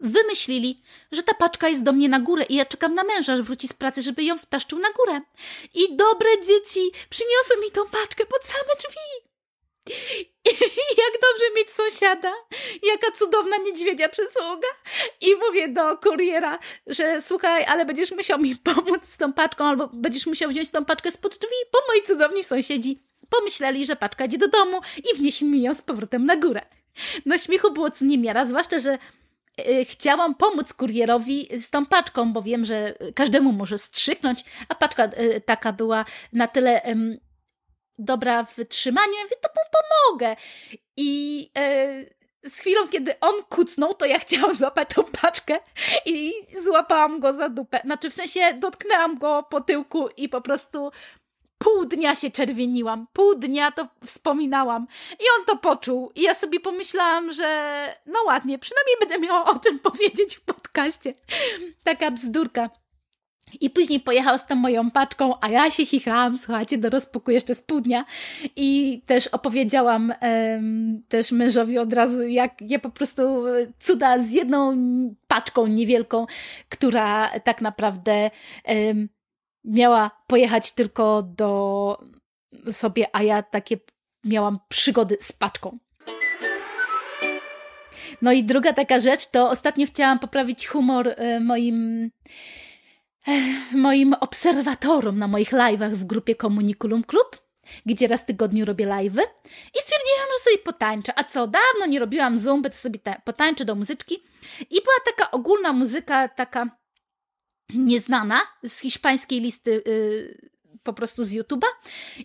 wymyślili, 0.00 0.82
że 1.12 1.22
ta 1.22 1.34
paczka 1.34 1.68
jest 1.68 1.82
do 1.82 1.92
mnie 1.92 2.08
na 2.08 2.20
górę 2.20 2.44
i 2.44 2.54
ja 2.54 2.64
czekam 2.64 2.94
na 2.94 3.04
męża, 3.04 3.32
aż 3.32 3.42
wróci 3.42 3.68
z 3.68 3.72
pracy, 3.72 4.02
żeby 4.02 4.24
ją 4.24 4.38
wtaszczył 4.38 4.78
na 4.78 4.92
górę. 4.92 5.20
I 5.74 5.96
dobre 5.96 6.28
dzieci 6.46 6.90
przyniosły 7.10 7.56
mi 7.64 7.70
tą 7.70 7.80
paczkę 7.90 8.26
pod 8.26 8.44
same 8.44 8.74
drzwi. 8.78 9.31
Jak 11.02 11.12
dobrze 11.22 11.44
mieć 11.56 11.70
sąsiada, 11.70 12.32
jaka 12.82 13.12
cudowna 13.12 13.56
niedźwiedzia 13.56 14.08
przysługa. 14.08 14.68
I 15.20 15.34
mówię 15.34 15.68
do 15.68 15.98
kuriera, 15.98 16.58
że 16.86 17.22
słuchaj, 17.22 17.64
ale 17.64 17.84
będziesz 17.84 18.12
musiał 18.12 18.38
mi 18.38 18.56
pomóc 18.56 19.04
z 19.04 19.16
tą 19.16 19.32
paczką, 19.32 19.64
albo 19.64 19.88
będziesz 19.92 20.26
musiał 20.26 20.50
wziąć 20.50 20.68
tą 20.68 20.84
paczkę 20.84 21.10
spod 21.10 21.32
drzwi, 21.32 21.56
bo 21.72 21.78
moi 21.88 22.02
cudowni 22.02 22.44
sąsiedzi 22.44 23.02
pomyśleli, 23.28 23.86
że 23.86 23.96
paczka 23.96 24.24
idzie 24.24 24.38
do 24.38 24.48
domu 24.48 24.80
i 25.12 25.16
wnieśli 25.16 25.46
mi 25.46 25.62
ją 25.62 25.74
z 25.74 25.82
powrotem 25.82 26.26
na 26.26 26.36
górę. 26.36 26.60
No 27.26 27.38
śmiechu 27.38 27.70
było 27.70 27.90
co 27.90 28.04
niemiara, 28.04 28.46
zwłaszcza, 28.46 28.78
że 28.78 28.98
y, 29.60 29.84
chciałam 29.84 30.34
pomóc 30.34 30.72
kurierowi 30.72 31.48
z 31.58 31.70
tą 31.70 31.86
paczką, 31.86 32.32
bo 32.32 32.42
wiem, 32.42 32.64
że 32.64 32.94
każdemu 33.14 33.52
może 33.52 33.78
strzyknąć, 33.78 34.44
a 34.68 34.74
paczka 34.74 35.04
y, 35.04 35.40
taka 35.46 35.72
była 35.72 36.04
na 36.32 36.48
tyle 36.48 36.82
dobra 38.04 38.44
w 38.44 38.54
wytrzymaniu, 38.54 39.12
ja 39.12 39.22
mówię, 39.22 39.36
to 39.42 39.48
pomogę. 39.48 40.36
I 40.96 41.50
e, 41.56 42.04
z 42.50 42.58
chwilą, 42.58 42.88
kiedy 42.88 43.20
on 43.20 43.34
kucnął, 43.48 43.94
to 43.94 44.06
ja 44.06 44.18
chciałam 44.18 44.54
złapać 44.54 44.88
tą 44.94 45.04
paczkę 45.04 45.58
i 46.06 46.32
złapałam 46.62 47.20
go 47.20 47.32
za 47.32 47.48
dupę. 47.48 47.80
Znaczy, 47.84 48.10
w 48.10 48.14
sensie 48.14 48.40
dotknęłam 48.54 49.18
go 49.18 49.42
po 49.42 49.60
tyłku 49.60 50.08
i 50.16 50.28
po 50.28 50.40
prostu 50.40 50.90
pół 51.58 51.84
dnia 51.84 52.14
się 52.14 52.30
czerwieniłam, 52.30 53.06
pół 53.12 53.34
dnia 53.34 53.72
to 53.72 53.88
wspominałam 54.04 54.86
i 55.12 55.24
on 55.38 55.44
to 55.46 55.56
poczuł 55.56 56.12
i 56.14 56.22
ja 56.22 56.34
sobie 56.34 56.60
pomyślałam, 56.60 57.32
że 57.32 57.88
no 58.06 58.22
ładnie, 58.22 58.58
przynajmniej 58.58 58.96
będę 59.00 59.18
miała 59.18 59.44
o 59.44 59.58
czym 59.58 59.78
powiedzieć 59.78 60.36
w 60.36 60.40
podcaście. 60.40 61.14
Taka 61.84 62.10
bzdurka. 62.10 62.70
I 63.60 63.70
później 63.70 64.00
pojechał 64.00 64.38
z 64.38 64.46
tą 64.46 64.54
moją 64.54 64.90
paczką, 64.90 65.34
a 65.40 65.48
ja 65.48 65.70
się 65.70 65.86
chichałam, 65.86 66.36
słuchajcie, 66.36 66.78
do 66.78 66.90
rozpuku 66.90 67.30
jeszcze 67.30 67.54
z 67.54 67.62
pół 67.62 67.80
dnia 67.80 68.04
i 68.56 69.02
też 69.06 69.26
opowiedziałam 69.26 70.14
um, 70.22 71.02
też 71.08 71.32
mężowi 71.32 71.78
od 71.78 71.92
razu, 71.92 72.22
jak 72.22 72.60
ja 72.60 72.78
po 72.78 72.90
prostu 72.90 73.44
cuda 73.78 74.18
z 74.18 74.30
jedną 74.30 74.74
paczką 75.28 75.66
niewielką, 75.66 76.26
która 76.68 77.40
tak 77.40 77.60
naprawdę 77.60 78.30
um, 78.64 79.08
miała 79.64 80.10
pojechać 80.26 80.72
tylko 80.72 81.22
do 81.22 81.98
sobie, 82.70 83.06
a 83.12 83.22
ja 83.22 83.42
takie 83.42 83.76
miałam 84.24 84.58
przygody 84.68 85.16
z 85.20 85.32
paczką. 85.32 85.78
No 88.22 88.32
i 88.32 88.44
druga 88.44 88.72
taka 88.72 89.00
rzecz, 89.00 89.26
to 89.26 89.50
ostatnio 89.50 89.86
chciałam 89.86 90.18
poprawić 90.18 90.66
humor 90.66 91.08
e, 91.08 91.40
moim 91.40 92.10
moim 93.72 94.14
obserwatorom 94.14 95.16
na 95.16 95.28
moich 95.28 95.52
live'ach 95.52 95.94
w 95.94 96.04
grupie 96.04 96.34
Komunikulum 96.34 97.04
Club. 97.04 97.36
gdzie 97.86 98.06
raz 98.06 98.20
w 98.20 98.24
tygodniu 98.24 98.64
robię 98.64 98.86
live'y 98.86 99.22
i 99.74 99.78
stwierdziłam, 99.78 100.28
że 100.32 100.44
sobie 100.44 100.58
potańczę. 100.58 101.12
A 101.18 101.24
co, 101.24 101.46
dawno 101.46 101.86
nie 101.86 101.98
robiłam 101.98 102.38
zumby, 102.38 102.70
to 102.70 102.76
sobie 102.76 102.98
potańczę 103.24 103.64
do 103.64 103.74
muzyczki. 103.74 104.22
I 104.60 104.74
była 104.74 104.96
taka 105.04 105.30
ogólna 105.30 105.72
muzyka, 105.72 106.28
taka 106.28 106.70
nieznana 107.74 108.40
z 108.62 108.80
hiszpańskiej 108.80 109.40
listy 109.40 109.82
yy, 109.86 110.50
po 110.82 110.92
prostu 110.92 111.24
z 111.24 111.32
YouTube'a. 111.32 111.66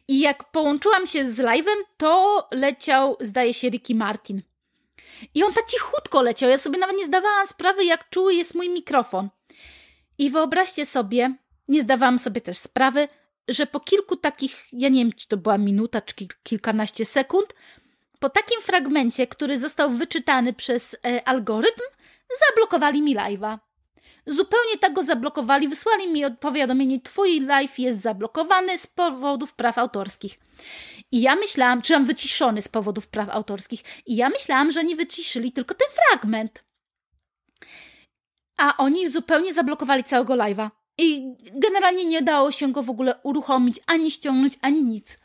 I 0.07 0.19
jak 0.19 0.51
połączyłam 0.51 1.07
się 1.07 1.31
z 1.31 1.37
live'em, 1.37 1.77
to 1.97 2.47
leciał, 2.51 3.17
zdaje 3.19 3.53
się, 3.53 3.69
Ricky 3.69 3.95
Martin. 3.95 4.41
I 5.33 5.43
on 5.43 5.53
tak 5.53 5.65
cichutko 5.65 6.21
leciał. 6.21 6.49
Ja 6.49 6.57
sobie 6.57 6.79
nawet 6.79 6.97
nie 6.97 7.05
zdawałam 7.05 7.47
sprawy, 7.47 7.85
jak 7.85 8.09
czuły 8.09 8.33
jest 8.33 8.55
mój 8.55 8.69
mikrofon. 8.69 9.29
I 10.17 10.29
wyobraźcie 10.29 10.85
sobie, 10.85 11.35
nie 11.67 11.81
zdawałam 11.81 12.19
sobie 12.19 12.41
też 12.41 12.57
sprawy, 12.57 13.07
że 13.47 13.67
po 13.67 13.79
kilku 13.79 14.15
takich, 14.15 14.65
ja 14.73 14.89
nie 14.89 15.03
wiem, 15.03 15.13
czy 15.13 15.27
to 15.27 15.37
była 15.37 15.57
minuta, 15.57 16.01
czy 16.01 16.15
kilkanaście 16.43 17.05
sekund, 17.05 17.53
po 18.19 18.29
takim 18.29 18.61
fragmencie, 18.61 19.27
który 19.27 19.59
został 19.59 19.91
wyczytany 19.91 20.53
przez 20.53 20.95
e, 21.05 21.27
algorytm, 21.27 21.83
zablokowali 22.49 23.01
mi 23.01 23.15
live'a. 23.15 23.57
Zupełnie 24.27 24.77
tak 24.79 24.93
go 24.93 25.03
zablokowali, 25.03 25.67
wysłali 25.67 26.11
mi 26.11 26.21
powiadomienie, 26.39 27.01
twój 27.01 27.39
live 27.39 27.79
jest 27.79 28.01
zablokowany 28.01 28.77
z 28.77 28.87
powodów 28.87 29.53
praw 29.53 29.77
autorskich. 29.77 30.39
I 31.11 31.21
ja 31.21 31.35
myślałam, 31.35 31.81
czy 31.81 31.93
mam 31.93 32.05
wyciszony 32.05 32.61
z 32.61 32.67
powodów 32.67 33.07
praw 33.07 33.29
autorskich. 33.29 33.83
I 34.05 34.15
ja 34.15 34.29
myślałam, 34.29 34.71
że 34.71 34.79
oni 34.79 34.95
wyciszyli 34.95 35.51
tylko 35.51 35.75
ten 35.75 35.87
fragment. 35.95 36.63
A 38.57 38.77
oni 38.77 39.09
zupełnie 39.09 39.53
zablokowali 39.53 40.03
całego 40.03 40.33
live'a. 40.33 40.69
I 40.97 41.35
generalnie 41.53 42.05
nie 42.05 42.21
dało 42.21 42.51
się 42.51 42.71
go 42.71 42.83
w 42.83 42.89
ogóle 42.89 43.15
uruchomić, 43.23 43.79
ani 43.87 44.11
ściągnąć, 44.11 44.53
ani 44.61 44.83
nic. 44.83 45.17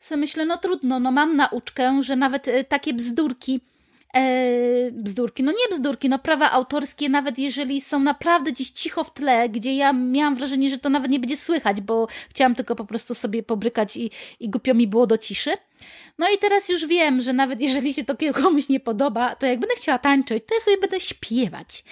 Co 0.00 0.16
myślę, 0.16 0.44
no 0.44 0.58
trudno, 0.58 1.00
no 1.00 1.12
mam 1.12 1.36
nauczkę, 1.36 2.02
że 2.02 2.16
nawet 2.16 2.48
e, 2.48 2.64
takie 2.64 2.94
bzdurki, 2.94 3.60
e, 4.14 4.90
bzdurki, 4.92 5.42
no 5.42 5.52
nie 5.52 5.76
bzdurki, 5.76 6.08
no 6.08 6.18
prawa 6.18 6.50
autorskie, 6.50 7.08
nawet 7.08 7.38
jeżeli 7.38 7.80
są 7.80 8.00
naprawdę 8.00 8.52
gdzieś 8.52 8.70
cicho 8.70 9.04
w 9.04 9.14
tle, 9.14 9.48
gdzie 9.48 9.76
ja 9.76 9.92
miałam 9.92 10.36
wrażenie, 10.36 10.70
że 10.70 10.78
to 10.78 10.88
nawet 10.88 11.10
nie 11.10 11.20
będzie 11.20 11.36
słychać, 11.36 11.80
bo 11.80 12.08
chciałam 12.30 12.54
tylko 12.54 12.76
po 12.76 12.84
prostu 12.84 13.14
sobie 13.14 13.42
pobrykać 13.42 13.96
i, 13.96 14.10
i 14.40 14.50
głupio 14.50 14.74
mi 14.74 14.86
było 14.86 15.06
do 15.06 15.18
ciszy. 15.18 15.52
No 16.18 16.26
i 16.34 16.38
teraz 16.38 16.68
już 16.68 16.86
wiem, 16.86 17.22
że 17.22 17.32
nawet 17.32 17.60
jeżeli 17.60 17.94
się 17.94 18.04
to 18.04 18.14
komuś 18.42 18.68
nie 18.68 18.80
podoba, 18.80 19.34
to 19.34 19.46
jak 19.46 19.60
będę 19.60 19.74
chciała 19.76 19.98
tańczyć, 19.98 20.44
to 20.46 20.54
ja 20.54 20.60
sobie 20.60 20.78
będę 20.78 21.00
śpiewać. 21.00 21.84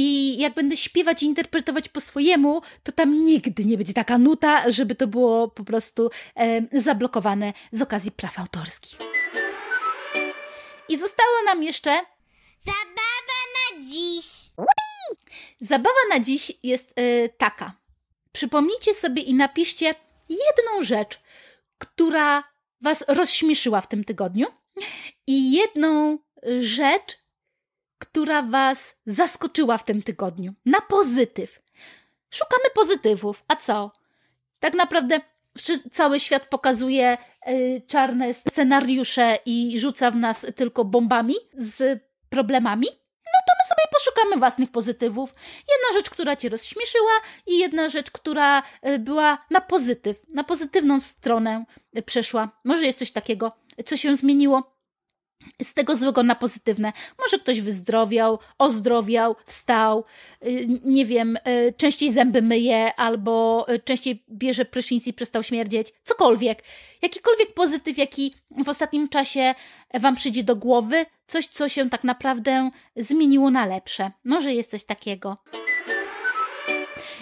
I 0.00 0.38
jak 0.38 0.54
będę 0.54 0.76
śpiewać 0.76 1.22
i 1.22 1.26
interpretować 1.26 1.88
po 1.88 2.00
swojemu, 2.00 2.62
to 2.82 2.92
tam 2.92 3.24
nigdy 3.24 3.64
nie 3.64 3.76
będzie 3.76 3.92
taka 3.92 4.18
nuta, 4.18 4.70
żeby 4.70 4.94
to 4.94 5.06
było 5.06 5.48
po 5.48 5.64
prostu 5.64 6.10
e, 6.36 6.80
zablokowane 6.80 7.52
z 7.72 7.82
okazji 7.82 8.10
praw 8.10 8.38
autorskich. 8.38 8.98
I 10.88 10.98
zostało 10.98 11.42
nam 11.46 11.62
jeszcze. 11.62 11.90
Zabawa 12.58 13.40
na 13.54 13.84
dziś. 13.84 14.26
Zabawa 15.60 16.00
na 16.10 16.20
dziś 16.20 16.52
jest 16.62 16.92
e, 16.96 17.28
taka. 17.28 17.72
Przypomnijcie 18.32 18.94
sobie 18.94 19.22
i 19.22 19.34
napiszcie 19.34 19.94
jedną 20.28 20.82
rzecz, 20.82 21.20
która 21.78 22.44
Was 22.80 23.04
rozśmieszyła 23.08 23.80
w 23.80 23.88
tym 23.88 24.04
tygodniu, 24.04 24.46
i 25.26 25.52
jedną 25.52 26.18
rzecz, 26.60 27.18
która 28.18 28.42
Was 28.42 28.96
zaskoczyła 29.06 29.78
w 29.78 29.84
tym 29.84 30.02
tygodniu. 30.02 30.54
Na 30.66 30.80
pozytyw. 30.80 31.62
Szukamy 32.30 32.70
pozytywów. 32.74 33.44
A 33.48 33.56
co? 33.56 33.92
Tak 34.60 34.74
naprawdę 34.74 35.20
cały 35.92 36.20
świat 36.20 36.46
pokazuje 36.46 37.18
y, 37.48 37.82
czarne 37.86 38.34
scenariusze 38.34 39.38
i 39.46 39.78
rzuca 39.78 40.10
w 40.10 40.16
nas 40.16 40.46
tylko 40.56 40.84
bombami 40.84 41.34
z 41.54 42.02
problemami. 42.28 42.86
No 43.26 43.40
to 43.46 43.52
my 43.58 43.68
sobie 43.68 43.88
poszukamy 43.92 44.36
własnych 44.36 44.72
pozytywów. 44.72 45.34
Jedna 45.56 45.98
rzecz, 45.98 46.10
która 46.10 46.36
Cię 46.36 46.48
rozśmieszyła 46.48 47.12
i 47.46 47.58
jedna 47.58 47.88
rzecz, 47.88 48.10
która 48.10 48.62
y, 48.86 48.98
była 48.98 49.38
na 49.50 49.60
pozytyw, 49.60 50.22
na 50.28 50.44
pozytywną 50.44 51.00
stronę 51.00 51.64
y, 51.98 52.02
przeszła. 52.02 52.48
Może 52.64 52.86
jest 52.86 52.98
coś 52.98 53.10
takiego, 53.10 53.52
co 53.86 53.96
się 53.96 54.16
zmieniło 54.16 54.77
z 55.62 55.74
tego 55.74 55.96
złego 55.96 56.22
na 56.22 56.34
pozytywne. 56.34 56.92
Może 57.18 57.38
ktoś 57.38 57.60
wyzdrowiał, 57.60 58.38
ozdrowiał, 58.58 59.36
wstał, 59.46 60.04
y, 60.46 60.66
nie 60.84 61.06
wiem, 61.06 61.36
y, 61.36 61.74
częściej 61.76 62.12
zęby 62.12 62.42
myje 62.42 62.94
albo 62.94 63.66
y, 63.72 63.78
częściej 63.78 64.24
bierze 64.30 64.64
prysznic 64.64 65.06
i 65.06 65.12
przestał 65.12 65.42
śmierdzieć. 65.42 65.92
Cokolwiek. 66.04 66.62
Jakikolwiek 67.02 67.54
pozytyw, 67.54 67.98
jaki 67.98 68.34
w 68.64 68.68
ostatnim 68.68 69.08
czasie 69.08 69.54
Wam 69.94 70.16
przyjdzie 70.16 70.44
do 70.44 70.56
głowy, 70.56 71.06
coś, 71.26 71.46
co 71.46 71.68
się 71.68 71.90
tak 71.90 72.04
naprawdę 72.04 72.70
zmieniło 72.96 73.50
na 73.50 73.66
lepsze. 73.66 74.10
Może 74.24 74.54
jest 74.54 74.70
coś 74.70 74.84
takiego. 74.84 75.36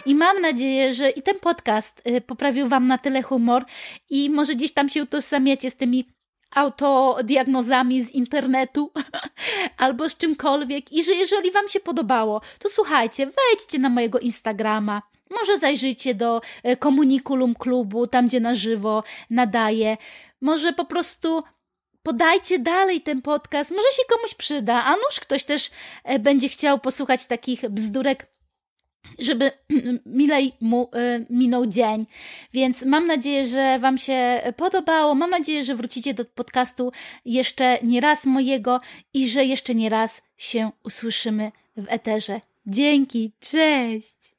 I 0.06 0.14
mam 0.14 0.40
nadzieję, 0.40 0.94
że 0.94 1.10
i 1.10 1.22
ten 1.22 1.40
podcast 1.40 2.02
poprawił 2.26 2.68
Wam 2.68 2.86
na 2.86 2.98
tyle 2.98 3.22
humor 3.22 3.64
i 4.10 4.30
może 4.30 4.54
gdzieś 4.54 4.72
tam 4.72 4.88
się 4.88 5.02
utożsamiacie 5.02 5.70
z 5.70 5.76
tymi 5.76 6.08
autodiagnozami 6.54 8.04
z 8.04 8.10
internetu 8.10 8.92
albo 9.78 10.08
z 10.08 10.16
czymkolwiek. 10.16 10.92
I 10.92 11.04
że 11.04 11.14
jeżeli 11.14 11.50
Wam 11.50 11.68
się 11.68 11.80
podobało, 11.80 12.40
to 12.58 12.68
słuchajcie, 12.68 13.26
wejdźcie 13.26 13.78
na 13.78 13.88
mojego 13.88 14.18
Instagrama, 14.18 15.02
może 15.30 15.58
zajrzyjcie 15.58 16.14
do 16.14 16.40
Komunikulum 16.78 17.50
e, 17.50 17.54
Klubu, 17.54 18.06
tam 18.06 18.26
gdzie 18.26 18.40
na 18.40 18.54
żywo 18.54 19.04
nadaję, 19.30 19.96
może 20.40 20.72
po 20.72 20.84
prostu 20.84 21.42
podajcie 22.02 22.58
dalej 22.58 23.00
ten 23.00 23.22
podcast, 23.22 23.70
może 23.70 23.88
się 23.96 24.02
komuś 24.08 24.34
przyda, 24.34 24.84
a 24.84 24.90
nuż 24.90 25.20
ktoś 25.20 25.44
też 25.44 25.70
e, 26.04 26.18
będzie 26.18 26.48
chciał 26.48 26.78
posłuchać 26.78 27.26
takich 27.26 27.68
bzdurek 27.70 28.26
żeby 29.18 29.50
milej 30.06 30.52
mu 30.60 30.90
y, 30.94 31.26
minął 31.30 31.66
dzień. 31.66 32.06
Więc 32.52 32.84
mam 32.84 33.06
nadzieję, 33.06 33.46
że 33.46 33.78
Wam 33.78 33.98
się 33.98 34.40
podobało. 34.56 35.14
Mam 35.14 35.30
nadzieję, 35.30 35.64
że 35.64 35.74
wrócicie 35.74 36.14
do 36.14 36.24
podcastu 36.24 36.92
jeszcze 37.24 37.78
nie 37.82 38.00
raz 38.00 38.26
mojego 38.26 38.80
i 39.14 39.28
że 39.28 39.44
jeszcze 39.44 39.74
nie 39.74 39.88
raz 39.88 40.22
się 40.36 40.70
usłyszymy 40.84 41.52
w 41.76 41.86
eterze. 41.88 42.40
Dzięki, 42.66 43.32
cześć! 43.40 44.36